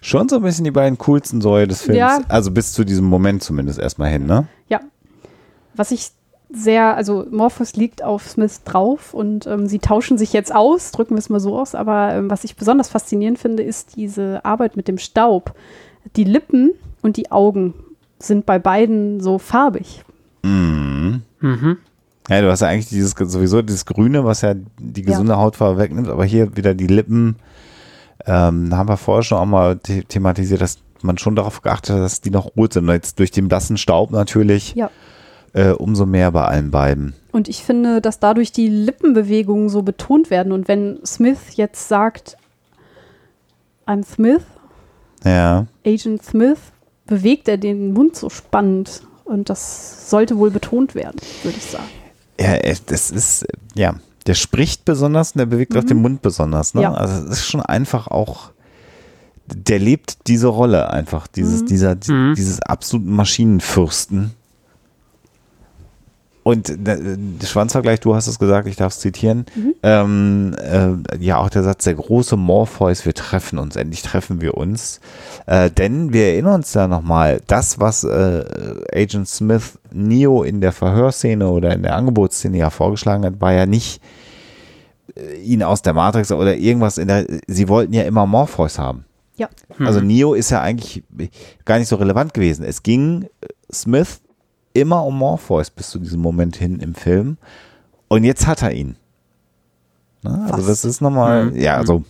Schon 0.00 0.26
so 0.30 0.36
ein 0.36 0.42
bisschen 0.42 0.64
die 0.64 0.70
beiden 0.70 0.96
coolsten 0.96 1.42
Säue 1.42 1.68
des 1.68 1.82
Films. 1.82 1.98
Ja. 1.98 2.20
Also 2.28 2.50
bis 2.50 2.72
zu 2.72 2.84
diesem 2.84 3.04
Moment 3.04 3.42
zumindest 3.42 3.78
erstmal 3.78 4.10
hin, 4.10 4.24
ne? 4.24 4.46
Ja. 4.68 4.80
Was 5.74 5.90
ich 5.90 6.10
sehr, 6.54 6.96
also 6.96 7.26
Morpheus 7.30 7.74
liegt 7.74 8.02
auf 8.02 8.28
Smith 8.28 8.62
drauf 8.64 9.14
und 9.14 9.46
ähm, 9.46 9.66
sie 9.66 9.78
tauschen 9.78 10.18
sich 10.18 10.32
jetzt 10.32 10.54
aus, 10.54 10.92
drücken 10.92 11.14
wir 11.14 11.18
es 11.18 11.28
mal 11.28 11.40
so 11.40 11.58
aus, 11.58 11.74
aber 11.74 12.14
ähm, 12.14 12.30
was 12.30 12.44
ich 12.44 12.56
besonders 12.56 12.88
faszinierend 12.88 13.38
finde, 13.38 13.62
ist 13.62 13.96
diese 13.96 14.44
Arbeit 14.44 14.76
mit 14.76 14.88
dem 14.88 14.98
Staub. 14.98 15.54
Die 16.16 16.24
Lippen 16.24 16.72
und 17.02 17.16
die 17.16 17.30
Augen 17.30 17.74
sind 18.18 18.46
bei 18.46 18.58
beiden 18.58 19.20
so 19.20 19.38
farbig. 19.38 20.04
Mhm. 20.42 21.22
Mhm. 21.40 21.78
Ja, 22.28 22.40
du 22.40 22.50
hast 22.50 22.60
ja 22.60 22.68
eigentlich 22.68 22.88
dieses 22.88 23.12
sowieso 23.12 23.62
dieses 23.62 23.84
Grüne, 23.84 24.24
was 24.24 24.42
ja 24.42 24.54
die 24.78 25.02
gesunde 25.02 25.36
Hautfarbe 25.36 25.78
wegnimmt, 25.78 26.08
aber 26.08 26.24
hier 26.24 26.56
wieder 26.56 26.74
die 26.74 26.86
Lippen, 26.86 27.36
ähm, 28.26 28.70
da 28.70 28.76
haben 28.76 28.88
wir 28.88 28.96
vorher 28.96 29.22
schon 29.22 29.38
auch 29.38 29.46
mal 29.46 29.80
the 29.84 30.04
thematisiert, 30.04 30.60
dass 30.60 30.78
man 31.02 31.18
schon 31.18 31.34
darauf 31.34 31.62
geachtet 31.62 31.96
hat, 31.96 32.02
dass 32.02 32.20
die 32.20 32.30
noch 32.30 32.56
rot 32.56 32.74
sind. 32.74 32.88
Jetzt 32.88 33.18
durch 33.18 33.32
den 33.32 33.48
blassen 33.48 33.76
Staub 33.76 34.12
natürlich 34.12 34.74
Ja. 34.74 34.90
Äh, 35.54 35.70
umso 35.70 36.06
mehr 36.06 36.30
bei 36.32 36.44
allen 36.44 36.70
beiden. 36.70 37.14
Und 37.32 37.48
ich 37.48 37.62
finde, 37.64 38.00
dass 38.00 38.18
dadurch 38.20 38.52
die 38.52 38.68
Lippenbewegungen 38.68 39.68
so 39.68 39.82
betont 39.82 40.30
werden. 40.30 40.52
Und 40.52 40.68
wenn 40.68 40.98
Smith 41.04 41.38
jetzt 41.56 41.88
sagt, 41.88 42.36
I'm 43.86 44.04
Smith, 44.04 44.42
Ja. 45.24 45.66
Agent 45.86 46.24
Smith, 46.24 46.58
bewegt 47.06 47.48
er 47.48 47.56
den 47.58 47.92
Mund 47.92 48.16
so 48.16 48.28
spannend. 48.30 49.02
Und 49.24 49.48
das 49.50 50.10
sollte 50.10 50.36
wohl 50.38 50.50
betont 50.50 50.94
werden, 50.94 51.16
würde 51.42 51.56
ich 51.56 51.64
sagen. 51.64 51.84
Ja, 52.40 52.56
das 52.86 53.10
ist, 53.10 53.46
ja, 53.74 53.94
der 54.26 54.34
spricht 54.34 54.84
besonders 54.84 55.32
und 55.32 55.38
der 55.38 55.46
bewegt 55.46 55.76
auch 55.76 55.84
den 55.84 55.98
Mund 56.02 56.22
besonders. 56.22 56.74
Ne? 56.74 56.82
Ja. 56.82 56.92
Also 56.92 57.24
es 57.26 57.38
ist 57.38 57.44
schon 57.46 57.60
einfach 57.60 58.08
auch, 58.08 58.50
der 59.46 59.78
lebt 59.78 60.26
diese 60.28 60.48
Rolle 60.48 60.90
einfach, 60.90 61.26
dieses, 61.26 61.64
dieser, 61.64 61.96
Mhm. 62.08 62.34
dieses 62.36 62.60
absoluten 62.62 63.14
Maschinenfürsten. 63.14 64.32
Und 66.42 66.68
äh, 66.70 66.76
der 66.76 67.46
Schwanzvergleich, 67.46 68.00
du 68.00 68.14
hast 68.14 68.26
es 68.26 68.38
gesagt, 68.38 68.66
ich 68.66 68.76
darf 68.76 68.92
es 68.92 69.00
zitieren. 69.00 69.46
Ähm, 69.82 70.56
äh, 70.58 71.16
ja, 71.18 71.38
auch 71.38 71.50
der 71.50 71.62
Satz, 71.62 71.84
der 71.84 71.94
große 71.94 72.36
Morpheus, 72.36 73.04
wir 73.06 73.14
treffen 73.14 73.58
uns, 73.58 73.76
endlich 73.76 74.02
treffen 74.02 74.40
wir 74.40 74.56
uns. 74.56 75.00
Äh, 75.46 75.70
denn 75.70 76.12
wir 76.12 76.26
erinnern 76.26 76.56
uns 76.56 76.72
da 76.72 76.88
nochmal, 76.88 77.40
das, 77.46 77.78
was 77.78 78.02
äh, 78.02 78.44
Agent 78.92 79.28
Smith 79.28 79.78
Neo 79.92 80.42
in 80.42 80.60
der 80.60 80.72
Verhörszene 80.72 81.48
oder 81.48 81.72
in 81.74 81.82
der 81.82 81.94
Angebotsszene 81.94 82.58
ja 82.58 82.70
vorgeschlagen 82.70 83.24
hat, 83.24 83.40
war 83.40 83.52
ja 83.52 83.66
nicht 83.66 84.00
äh, 85.14 85.36
ihn 85.42 85.62
aus 85.62 85.82
der 85.82 85.92
Matrix 85.92 86.32
oder 86.32 86.56
irgendwas 86.56 86.98
in 86.98 87.08
der, 87.08 87.26
sie 87.46 87.68
wollten 87.68 87.92
ja 87.92 88.02
immer 88.02 88.26
Morpheus 88.26 88.78
haben. 88.78 89.04
Ja. 89.36 89.48
Also 89.78 90.00
Neo 90.00 90.34
ist 90.34 90.50
ja 90.50 90.60
eigentlich 90.60 91.02
gar 91.64 91.78
nicht 91.78 91.88
so 91.88 91.96
relevant 91.96 92.34
gewesen. 92.34 92.64
Es 92.64 92.82
ging 92.82 93.24
äh, 93.40 93.46
Smith 93.72 94.21
immer 94.72 95.04
um 95.04 95.18
Morpheus 95.18 95.70
bis 95.70 95.90
zu 95.90 95.98
diesem 95.98 96.20
Moment 96.20 96.56
hin 96.56 96.80
im 96.80 96.94
Film. 96.94 97.36
Und 98.08 98.24
jetzt 98.24 98.46
hat 98.46 98.62
er 98.62 98.72
ihn. 98.72 98.96
Ne? 100.22 100.48
Also 100.50 100.66
das 100.66 100.84
ist 100.84 101.00
nochmal, 101.00 101.56
ja, 101.56 101.76
also, 101.76 102.04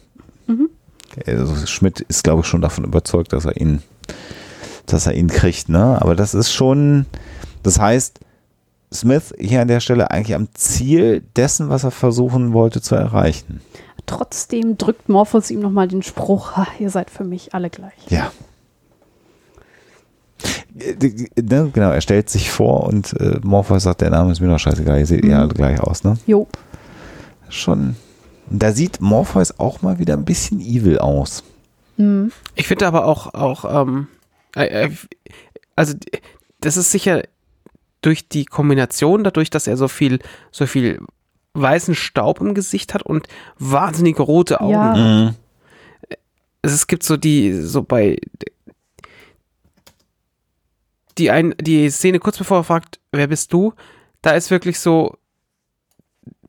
also 1.26 1.66
Schmidt 1.66 2.00
ist, 2.00 2.24
glaube 2.24 2.40
ich, 2.40 2.46
schon 2.46 2.60
davon 2.60 2.84
überzeugt, 2.84 3.32
dass 3.32 3.44
er 3.44 3.56
ihn, 3.56 3.82
dass 4.86 5.06
er 5.06 5.14
ihn 5.14 5.28
kriegt, 5.28 5.68
ne? 5.68 6.00
Aber 6.00 6.14
das 6.14 6.34
ist 6.34 6.52
schon, 6.52 7.06
das 7.62 7.78
heißt, 7.78 8.20
Smith 8.92 9.32
hier 9.38 9.62
an 9.62 9.68
der 9.68 9.80
Stelle 9.80 10.10
eigentlich 10.10 10.34
am 10.34 10.48
Ziel 10.54 11.22
dessen, 11.36 11.70
was 11.70 11.84
er 11.84 11.90
versuchen 11.90 12.52
wollte 12.52 12.82
zu 12.82 12.94
erreichen. 12.94 13.60
Trotzdem 14.04 14.76
drückt 14.76 15.08
Morpheus 15.08 15.50
ihm 15.50 15.60
nochmal 15.60 15.88
den 15.88 16.02
Spruch, 16.02 16.56
"Ha, 16.56 16.66
ihr 16.78 16.90
seid 16.90 17.08
für 17.10 17.24
mich 17.24 17.54
alle 17.54 17.70
gleich. 17.70 17.94
Ja. 18.08 18.32
Äh, 20.78 20.94
Ne, 21.40 21.70
genau, 21.72 21.90
er 21.90 22.00
stellt 22.00 22.30
sich 22.30 22.50
vor 22.50 22.84
und 22.84 23.12
äh, 23.20 23.38
Morpheus 23.42 23.84
sagt, 23.84 24.00
der 24.00 24.10
Name 24.10 24.32
ist 24.32 24.40
mir 24.40 24.48
doch 24.48 24.58
scheißegal, 24.58 24.98
ihr 24.98 25.06
seht 25.06 25.24
eh 25.24 25.34
alle 25.34 25.48
gleich 25.48 25.80
aus, 25.80 26.04
ne? 26.04 26.16
Jo, 26.26 26.46
Schon. 27.52 27.96
Da 28.48 28.72
sieht 28.72 29.00
Morpheus 29.00 29.58
auch 29.58 29.82
mal 29.82 29.98
wieder 29.98 30.14
ein 30.14 30.24
bisschen 30.24 30.60
evil 30.60 30.98
aus. 30.98 31.44
Ich 32.54 32.66
finde 32.66 32.86
aber 32.86 33.06
auch, 33.06 33.34
auch 33.34 33.82
ähm, 33.82 34.08
äh, 34.56 34.86
äh, 34.86 34.90
also 35.76 35.94
das 36.60 36.76
ist 36.76 36.90
sicher 36.90 37.22
durch 38.00 38.28
die 38.28 38.44
Kombination, 38.44 39.22
dadurch, 39.22 39.50
dass 39.50 39.66
er 39.66 39.76
so 39.76 39.86
viel, 39.88 40.18
so 40.50 40.66
viel 40.66 41.00
weißen 41.54 41.94
Staub 41.94 42.40
im 42.40 42.54
Gesicht 42.54 42.94
hat 42.94 43.02
und 43.02 43.28
wahnsinnig 43.58 44.18
rote 44.18 44.60
Augen. 44.60 44.72
Ja. 44.72 44.94
Mhm. 44.94 45.34
Es 46.62 46.86
gibt 46.86 47.02
so 47.02 47.16
die, 47.16 47.52
so 47.52 47.82
bei 47.82 48.18
die 51.18 51.30
ein, 51.30 51.54
die 51.60 51.90
Szene 51.90 52.18
kurz 52.18 52.38
bevor 52.38 52.58
er 52.58 52.64
fragt, 52.64 53.00
wer 53.12 53.26
bist 53.26 53.52
du? 53.52 53.74
Da 54.22 54.32
ist 54.32 54.50
wirklich 54.50 54.78
so 54.78 55.16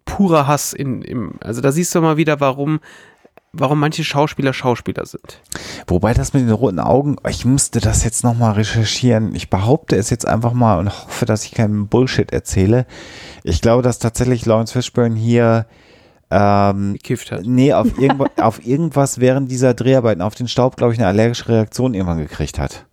purer 0.06 0.48
Hass 0.48 0.74
in, 0.74 1.02
im, 1.02 1.40
also 1.42 1.62
da 1.62 1.72
siehst 1.72 1.94
du 1.96 2.02
mal 2.02 2.18
wieder, 2.18 2.40
warum, 2.40 2.80
warum 3.52 3.80
manche 3.80 4.04
Schauspieler 4.04 4.54
Schauspieler 4.54 5.06
sind. 5.06 5.42
Wobei 5.88 6.14
das 6.14 6.34
mit 6.34 6.44
den 6.44 6.52
roten 6.52 6.80
Augen, 6.80 7.16
ich 7.28 7.46
musste 7.46 7.80
das 7.80 8.04
jetzt 8.04 8.24
nochmal 8.24 8.54
recherchieren. 8.54 9.34
Ich 9.36 9.50
behaupte 9.50 9.96
es 9.96 10.10
jetzt 10.10 10.28
einfach 10.28 10.54
mal 10.54 10.80
und 10.80 10.90
hoffe, 10.90 11.26
dass 11.26 11.46
ich 11.46 11.52
keinen 11.52 11.88
Bullshit 11.88 12.32
erzähle. 12.32 12.86
Ich 13.44 13.62
glaube, 13.62 13.84
dass 13.84 14.00
tatsächlich 14.00 14.46
Lawrence 14.46 14.74
Fishburne 14.74 15.16
hier 15.16 15.66
ähm, 16.34 16.94
Gekifft 16.94 17.32
hat. 17.32 17.46
Nee, 17.46 17.74
auf, 17.74 17.88
irgendwo, 17.98 18.26
auf 18.38 18.66
irgendwas 18.66 19.20
während 19.20 19.52
dieser 19.52 19.74
Dreharbeiten, 19.74 20.22
auf 20.22 20.36
den 20.36 20.48
Staub, 20.48 20.76
glaube 20.76 20.94
ich, 20.94 21.00
eine 21.00 21.08
allergische 21.08 21.48
Reaktion 21.50 21.94
irgendwann 21.94 22.18
gekriegt 22.18 22.60
hat. 22.60 22.86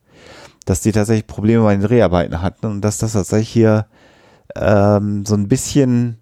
Dass 0.71 0.83
die 0.83 0.93
tatsächlich 0.93 1.27
Probleme 1.27 1.65
bei 1.65 1.75
den 1.75 1.83
Dreharbeiten 1.83 2.43
hatten 2.43 2.67
und 2.67 2.81
dass 2.83 2.99
das 2.99 3.15
tatsächlich 3.15 3.49
hier 3.49 3.87
ähm, 4.55 5.27
so 5.27 5.35
ein 5.35 5.49
bisschen 5.49 6.19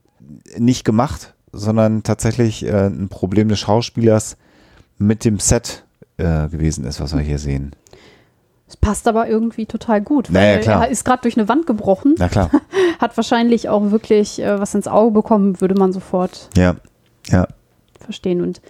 nicht 0.56 0.86
gemacht, 0.86 1.34
sondern 1.52 2.02
tatsächlich 2.02 2.64
äh, 2.64 2.86
ein 2.86 3.10
Problem 3.10 3.50
des 3.50 3.58
Schauspielers 3.58 4.38
mit 4.96 5.26
dem 5.26 5.38
Set 5.38 5.84
äh, 6.16 6.48
gewesen 6.48 6.86
ist, 6.86 6.98
was 6.98 7.14
wir 7.14 7.20
hier 7.20 7.38
sehen. 7.38 7.76
es 8.66 8.78
passt 8.78 9.06
aber 9.06 9.28
irgendwie 9.28 9.66
total 9.66 10.00
gut. 10.00 10.30
Naja, 10.30 10.54
weil 10.54 10.62
klar. 10.62 10.84
Er 10.86 10.90
ist 10.90 11.04
gerade 11.04 11.20
durch 11.20 11.36
eine 11.36 11.46
Wand 11.46 11.66
gebrochen, 11.66 12.14
Na 12.16 12.30
klar, 12.30 12.50
hat 13.00 13.18
wahrscheinlich 13.18 13.68
auch 13.68 13.90
wirklich 13.90 14.40
äh, 14.40 14.58
was 14.58 14.74
ins 14.74 14.88
Auge 14.88 15.10
bekommen, 15.10 15.60
würde 15.60 15.74
man 15.74 15.92
sofort 15.92 16.48
ja, 16.56 16.76
ja. 17.26 17.46
verstehen. 18.00 18.40
Und 18.40 18.62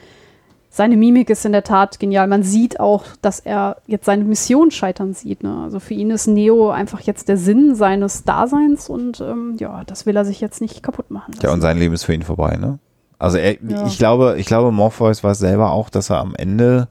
seine 0.70 0.96
Mimik 0.96 1.30
ist 1.30 1.44
in 1.44 1.52
der 1.52 1.64
Tat 1.64 1.98
genial. 1.98 2.28
Man 2.28 2.42
sieht 2.42 2.78
auch, 2.78 3.04
dass 3.22 3.40
er 3.40 3.78
jetzt 3.86 4.04
seine 4.04 4.24
Mission 4.24 4.70
scheitern 4.70 5.14
sieht. 5.14 5.42
Ne? 5.42 5.62
Also 5.64 5.80
für 5.80 5.94
ihn 5.94 6.10
ist 6.10 6.26
Neo 6.26 6.70
einfach 6.70 7.00
jetzt 7.00 7.28
der 7.28 7.36
Sinn 7.36 7.74
seines 7.74 8.24
Daseins 8.24 8.88
und 8.88 9.20
ähm, 9.20 9.56
ja, 9.58 9.82
das 9.84 10.06
will 10.06 10.16
er 10.16 10.24
sich 10.24 10.40
jetzt 10.40 10.60
nicht 10.60 10.82
kaputt 10.82 11.10
machen. 11.10 11.32
Ja, 11.42 11.48
und 11.50 11.56
lassen. 11.56 11.60
sein 11.62 11.78
Leben 11.78 11.94
ist 11.94 12.04
für 12.04 12.14
ihn 12.14 12.22
vorbei, 12.22 12.56
ne? 12.56 12.78
Also 13.18 13.38
er, 13.38 13.56
Ja. 13.62 13.86
ich 13.86 13.98
glaube, 13.98 14.36
ich 14.38 14.46
glaube, 14.46 14.70
Morpheus 14.70 15.24
weiß 15.24 15.38
selber 15.38 15.72
auch, 15.72 15.90
dass 15.90 16.10
er 16.10 16.18
am 16.18 16.34
Ende 16.36 16.86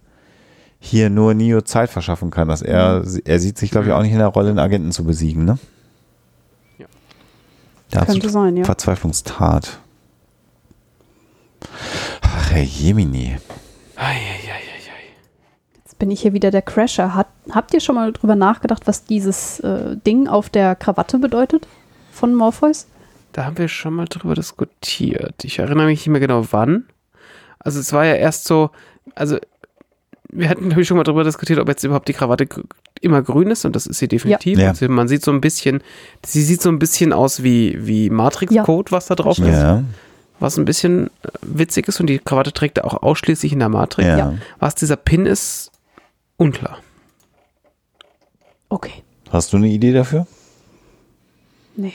hier 0.79 1.09
nur 1.09 1.33
Neo 1.33 1.61
Zeit 1.61 1.89
verschaffen 1.89 2.31
kann, 2.31 2.49
dass 2.49 2.61
er, 2.61 3.03
er 3.25 3.39
sieht 3.39 3.57
sich, 3.57 3.71
glaube 3.71 3.87
ich, 3.87 3.93
auch 3.93 4.01
nicht 4.01 4.11
in 4.11 4.17
der 4.19 4.27
Rolle, 4.27 4.49
einen 4.49 4.59
Agenten 4.59 4.91
zu 4.91 5.05
besiegen, 5.05 5.45
ne? 5.45 5.57
Ja. 6.77 6.85
Der 7.93 8.05
Könnte 8.05 8.29
sein, 8.29 8.57
ja. 8.57 8.63
Verzweiflungstat. 8.65 9.79
Ach, 12.21 12.51
Herr 12.51 12.63
Jemini. 12.63 13.37
Jetzt 15.83 15.99
bin 15.99 16.11
ich 16.11 16.21
hier 16.21 16.33
wieder 16.33 16.51
der 16.51 16.61
Crasher. 16.61 17.15
Hat, 17.15 17.27
habt 17.51 17.73
ihr 17.73 17.79
schon 17.79 17.95
mal 17.95 18.13
drüber 18.13 18.35
nachgedacht, 18.35 18.83
was 18.85 19.05
dieses 19.05 19.59
äh, 19.61 19.97
Ding 20.05 20.27
auf 20.27 20.49
der 20.49 20.75
Krawatte 20.75 21.17
bedeutet 21.17 21.67
von 22.11 22.35
Morpheus? 22.35 22.87
Da 23.33 23.45
haben 23.45 23.57
wir 23.57 23.67
schon 23.67 23.93
mal 23.93 24.05
drüber 24.05 24.35
diskutiert. 24.35 25.43
Ich 25.43 25.59
erinnere 25.59 25.87
mich 25.87 25.99
nicht 25.99 26.07
mehr 26.07 26.19
genau 26.19 26.45
wann. 26.51 26.85
Also 27.59 27.79
es 27.79 27.91
war 27.93 28.05
ja 28.05 28.13
erst 28.13 28.45
so, 28.45 28.69
also 29.15 29.37
wir 30.29 30.49
hatten 30.49 30.69
glaube 30.69 30.81
ich 30.81 30.87
schon 30.87 30.97
mal 30.97 31.03
drüber 31.03 31.23
diskutiert, 31.23 31.59
ob 31.59 31.67
jetzt 31.67 31.83
überhaupt 31.83 32.07
die 32.07 32.13
Krawatte 32.13 32.47
immer 33.01 33.21
grün 33.21 33.49
ist 33.49 33.65
und 33.65 33.75
das 33.75 33.87
ist 33.87 33.99
sie 33.99 34.07
definitiv. 34.07 34.59
Ja. 34.59 34.69
Also 34.69 34.87
man 34.89 35.07
sieht 35.07 35.23
so 35.23 35.31
ein 35.31 35.41
bisschen, 35.41 35.81
sie 36.25 36.41
sieht 36.41 36.61
so 36.61 36.69
ein 36.69 36.79
bisschen 36.79 37.13
aus 37.13 37.43
wie, 37.43 37.77
wie 37.85 38.09
Matrix-Code, 38.09 38.91
was 38.91 39.07
da 39.07 39.15
drauf 39.15 39.39
ist, 39.39 39.47
Ja, 39.47 39.83
was 40.39 40.57
ein 40.57 40.65
bisschen 40.65 41.07
äh, 41.23 41.29
witzig 41.41 41.87
ist 41.87 41.99
und 41.99 42.07
die 42.07 42.19
Krawatte 42.19 42.53
trägt 42.53 42.77
er 42.77 42.85
auch 42.85 43.01
ausschließlich 43.01 43.53
in 43.53 43.59
der 43.59 43.69
Matrix. 43.69 44.07
ja. 44.07 44.33
Was 44.59 44.75
dieser 44.75 44.95
Pin 44.95 45.25
ist, 45.25 45.71
unklar. 46.37 46.79
Okay. 48.69 49.03
Hast 49.29 49.53
du 49.53 49.57
eine 49.57 49.67
Idee 49.67 49.93
dafür? 49.93 50.27
Nee. 51.75 51.93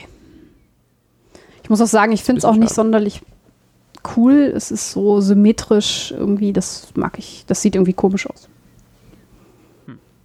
Ich 1.63 1.69
muss 1.69 1.81
auch 1.81 1.87
sagen, 1.87 2.11
ich 2.11 2.23
finde 2.23 2.39
es 2.39 2.45
auch 2.45 2.53
nicht 2.55 2.69
schade. 2.69 2.75
sonderlich 2.75 3.21
cool. 4.15 4.51
Es 4.55 4.71
ist 4.71 4.91
so 4.91 5.21
symmetrisch 5.21 6.11
irgendwie, 6.11 6.53
das 6.53 6.87
mag 6.95 7.17
ich, 7.17 7.45
das 7.47 7.61
sieht 7.61 7.75
irgendwie 7.75 7.93
komisch 7.93 8.29
aus. 8.29 8.49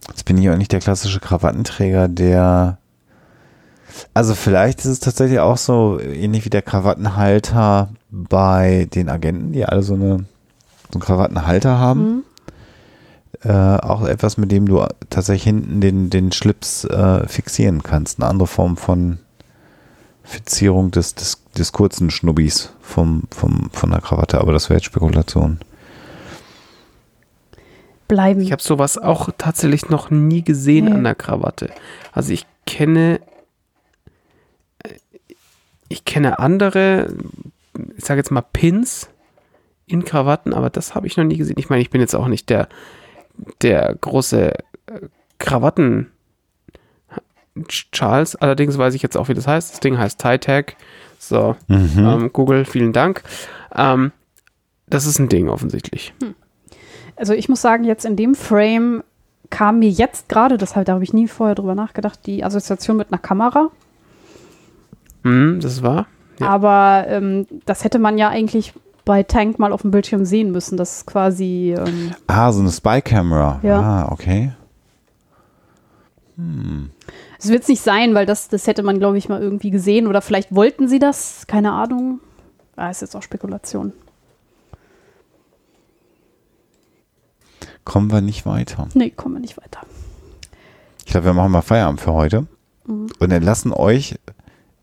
Jetzt 0.09 0.25
bin 0.25 0.39
ich 0.39 0.49
auch 0.51 0.57
nicht 0.57 0.73
der 0.73 0.81
klassische 0.81 1.21
Krawattenträger, 1.21 2.09
der. 2.09 2.79
Also 4.15 4.35
vielleicht 4.35 4.81
ist 4.81 4.87
es 4.87 5.01
tatsächlich 5.01 5.41
auch 5.41 5.57
so 5.57 5.99
ähnlich 6.01 6.45
wie 6.45 6.51
der 6.51 6.63
Krawattenhalter 6.63 7.89
bei 8.11 8.89
den 8.95 9.09
Agenten, 9.09 9.53
die 9.53 9.65
alle 9.65 9.83
so 9.83 9.95
eine 9.95 10.25
so 10.91 10.95
einen 10.95 11.03
Krawattenhalter 11.03 11.79
haben. 11.79 12.25
Äh, 13.45 13.53
auch 13.53 14.07
etwas, 14.07 14.37
mit 14.37 14.51
dem 14.51 14.67
du 14.67 14.85
tatsächlich 15.11 15.45
hinten 15.45 15.81
den, 15.81 16.11
den 16.11 16.33
Schlips 16.33 16.85
äh, 16.85 17.27
fixieren 17.29 17.83
kannst. 17.83 18.21
Eine 18.21 18.29
andere 18.31 18.49
Form 18.49 18.77
von 18.77 19.19
Fixierung 20.25 20.91
des, 20.91 21.15
des, 21.15 21.43
des 21.57 21.73
kurzen 21.73 22.11
Schnubbis 22.11 22.73
vom, 22.81 23.23
vom, 23.31 23.71
von 23.73 23.91
der 23.91 24.01
Krawatte, 24.01 24.41
aber 24.41 24.53
das 24.53 24.69
wäre 24.69 24.79
jetzt 24.79 24.87
Spekulation. 24.87 25.59
Bleiben. 28.09 28.41
Ich 28.41 28.53
habe 28.53 28.63
sowas 28.63 28.97
auch 28.97 29.29
tatsächlich 29.37 29.89
noch 29.91 30.11
nie 30.11 30.43
gesehen 30.43 30.87
Nee. 30.87 30.93
an 30.93 31.05
der 31.05 31.15
Krawatte. 31.15 31.71
Also 32.13 32.33
ich 32.33 32.47
kenne 32.67 33.21
ich 35.89 36.05
kenne 36.05 36.39
andere, 36.39 37.15
ich 37.97 38.05
sage 38.05 38.19
jetzt 38.21 38.31
mal 38.31 38.43
Pins 38.43 39.09
in 39.87 40.05
Krawatten, 40.05 40.53
aber 40.55 40.71
das 40.71 40.95
habe 40.95 41.07
ich 41.07 41.17
noch 41.17 41.25
nie 41.25 41.37
gesehen. 41.39 41.57
Ich 41.59 41.71
meine, 41.71 41.81
ich 41.83 41.91
bin 41.91 42.01
jetzt 42.01 42.15
auch 42.15 42.29
nicht 42.29 42.51
der 42.51 42.69
der 43.63 43.95
große 44.01 44.53
äh, 44.53 44.61
Krawatten 45.39 46.11
Charles, 47.69 48.37
allerdings 48.37 48.79
weiß 48.79 48.95
ich 48.95 49.03
jetzt 49.03 49.17
auch, 49.17 49.29
wie 49.29 49.35
das 49.35 49.47
heißt. 49.47 49.73
Das 49.73 49.81
Ding 49.81 49.99
heißt 49.99 50.21
Tie-Tag. 50.21 50.77
So, 51.19 51.57
Mhm. 51.67 51.99
ähm, 51.99 52.31
Google, 52.33 52.65
vielen 52.65 52.93
Dank. 52.93 53.23
Ähm, 53.75 54.13
das 54.87 55.07
ist 55.07 55.19
ein 55.19 55.29
Ding 55.29 55.49
offensichtlich. 55.49 56.15
Also 57.17 57.33
ich 57.35 57.49
muss 57.49 57.61
sagen, 57.61 57.83
jetzt 57.85 58.05
in 58.05 58.15
dem 58.15 58.35
Frame 58.37 59.03
kam 59.51 59.81
mir 59.81 59.91
jetzt 59.91 60.29
gerade, 60.29 60.57
deshalb 60.57 60.87
da 60.87 60.95
habe 60.95 61.03
ich 61.05 61.13
nie 61.13 61.27
vorher 61.27 61.57
drüber 61.57 61.75
nachgedacht, 61.75 62.21
die 62.27 62.45
Assoziation 62.45 62.97
mit 62.97 63.11
einer 63.13 63.21
Kamera. 63.21 63.71
Mhm, 65.29 65.61
das 65.61 65.83
war. 65.83 66.07
Ja. 66.41 66.49
Aber 66.49 67.05
ähm, 67.09 67.47
das 67.67 67.85
hätte 67.85 67.99
man 67.99 68.19
ja 68.19 68.29
eigentlich 68.29 68.73
bei 69.05 69.23
Tank 69.23 69.59
mal 69.59 69.73
auf 69.73 69.83
dem 69.83 69.91
Bildschirm 69.91 70.25
sehen 70.25 70.53
müssen. 70.53 70.77
Das 70.77 70.99
ist 70.99 71.07
quasi, 71.07 71.75
ähm, 71.77 72.13
Ah, 72.27 72.53
so 72.53 72.61
eine 72.61 72.71
Spy-Camera. 72.71 73.61
Ja. 73.63 73.81
Ah, 73.81 74.13
okay. 74.13 74.53
es 77.39 77.49
wird 77.49 77.63
es 77.63 77.69
nicht 77.69 77.83
sein, 77.83 78.15
weil 78.15 78.27
das, 78.27 78.49
das 78.49 78.67
hätte 78.69 78.83
man, 78.85 78.99
glaube 78.99 79.19
ich, 79.19 79.29
mal 79.29 79.43
irgendwie 79.43 79.71
gesehen. 79.71 80.07
Oder 80.07 80.21
vielleicht 80.21 80.55
wollten 80.55 80.87
sie 80.87 80.99
das, 81.01 81.47
keine 81.49 81.73
Ahnung. 81.73 82.21
Ah, 82.77 82.91
ist 82.91 83.01
jetzt 83.01 83.17
auch 83.17 83.23
Spekulation. 83.23 83.93
Kommen 87.85 88.13
wir 88.13 88.21
nicht 88.21 88.45
weiter. 88.47 88.87
Nee, 88.95 89.11
kommen 89.11 89.37
wir 89.37 89.41
nicht 89.41 89.57
weiter. 89.57 89.81
Ich 91.05 91.13
glaube, 91.13 91.27
wir 91.27 91.33
machen 91.33 91.51
mal 91.51 91.63
Feierabend 91.63 92.01
für 92.01 92.13
heute 92.13 92.47
und 92.87 93.33
entlassen 93.33 93.73
euch 93.73 94.18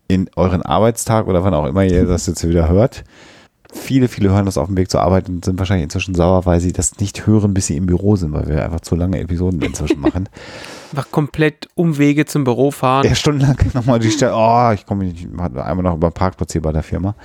in 0.08 0.30
euren 0.36 0.62
Arbeitstag 0.62 1.26
oder 1.26 1.42
wann 1.44 1.54
auch 1.54 1.66
immer 1.66 1.84
ihr 1.84 2.06
das 2.06 2.26
jetzt 2.26 2.46
wieder 2.48 2.68
hört. 2.68 3.04
Viele, 3.72 4.08
viele 4.08 4.30
hören 4.30 4.46
das 4.46 4.58
auf 4.58 4.68
dem 4.68 4.76
Weg 4.76 4.90
zur 4.90 5.02
Arbeit 5.02 5.28
und 5.28 5.44
sind 5.44 5.58
wahrscheinlich 5.58 5.84
inzwischen 5.84 6.14
sauer, 6.14 6.46
weil 6.46 6.60
sie 6.60 6.72
das 6.72 6.98
nicht 6.98 7.26
hören, 7.26 7.52
bis 7.52 7.66
sie 7.66 7.76
im 7.76 7.86
Büro 7.86 8.16
sind, 8.16 8.32
weil 8.32 8.46
wir 8.46 8.64
einfach 8.64 8.80
zu 8.80 8.94
lange 8.94 9.18
Episoden 9.18 9.60
inzwischen 9.60 10.00
machen. 10.00 10.28
Einfach 10.92 11.10
komplett 11.10 11.68
Umwege 11.74 12.26
zum 12.26 12.44
Büro 12.44 12.70
fahren. 12.70 13.04
Ja, 13.04 13.16
stundenlang 13.16 13.56
nochmal 13.74 13.98
die 13.98 14.10
Stelle, 14.10 14.34
oh, 14.36 14.70
ich 14.72 14.86
komme 14.86 15.04
nicht, 15.04 15.26
einmal 15.36 15.82
noch 15.82 15.96
über 15.96 16.10
den 16.10 16.14
Parkplatz 16.14 16.52
hier 16.52 16.62
bei 16.62 16.70
der 16.70 16.84
Firma. 16.84 17.16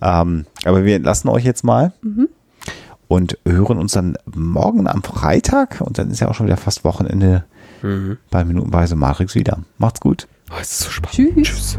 Ähm, 0.00 0.46
aber 0.64 0.84
wir 0.84 0.94
entlassen 0.94 1.28
euch 1.28 1.44
jetzt 1.44 1.64
mal 1.64 1.92
und 3.08 3.38
hören 3.44 3.78
uns 3.78 3.92
dann 3.92 4.16
morgen 4.32 4.86
am 4.86 5.02
Freitag 5.02 5.80
und 5.80 5.98
dann 5.98 6.12
ist 6.12 6.20
ja 6.20 6.28
auch 6.28 6.34
schon 6.34 6.46
wieder 6.46 6.56
fast 6.56 6.84
Wochenende 6.84 7.44
bei 8.30 8.44
Minutenweise 8.44 8.96
Matrix 8.96 9.34
wieder. 9.34 9.58
Macht's 9.78 10.00
gut. 10.00 10.28
Oh, 10.50 10.54
es 10.60 10.72
ist 10.72 10.80
so 10.80 10.90
spannend. 10.90 11.34
Tschüss. 11.34 11.48
Tschüss. 11.48 11.78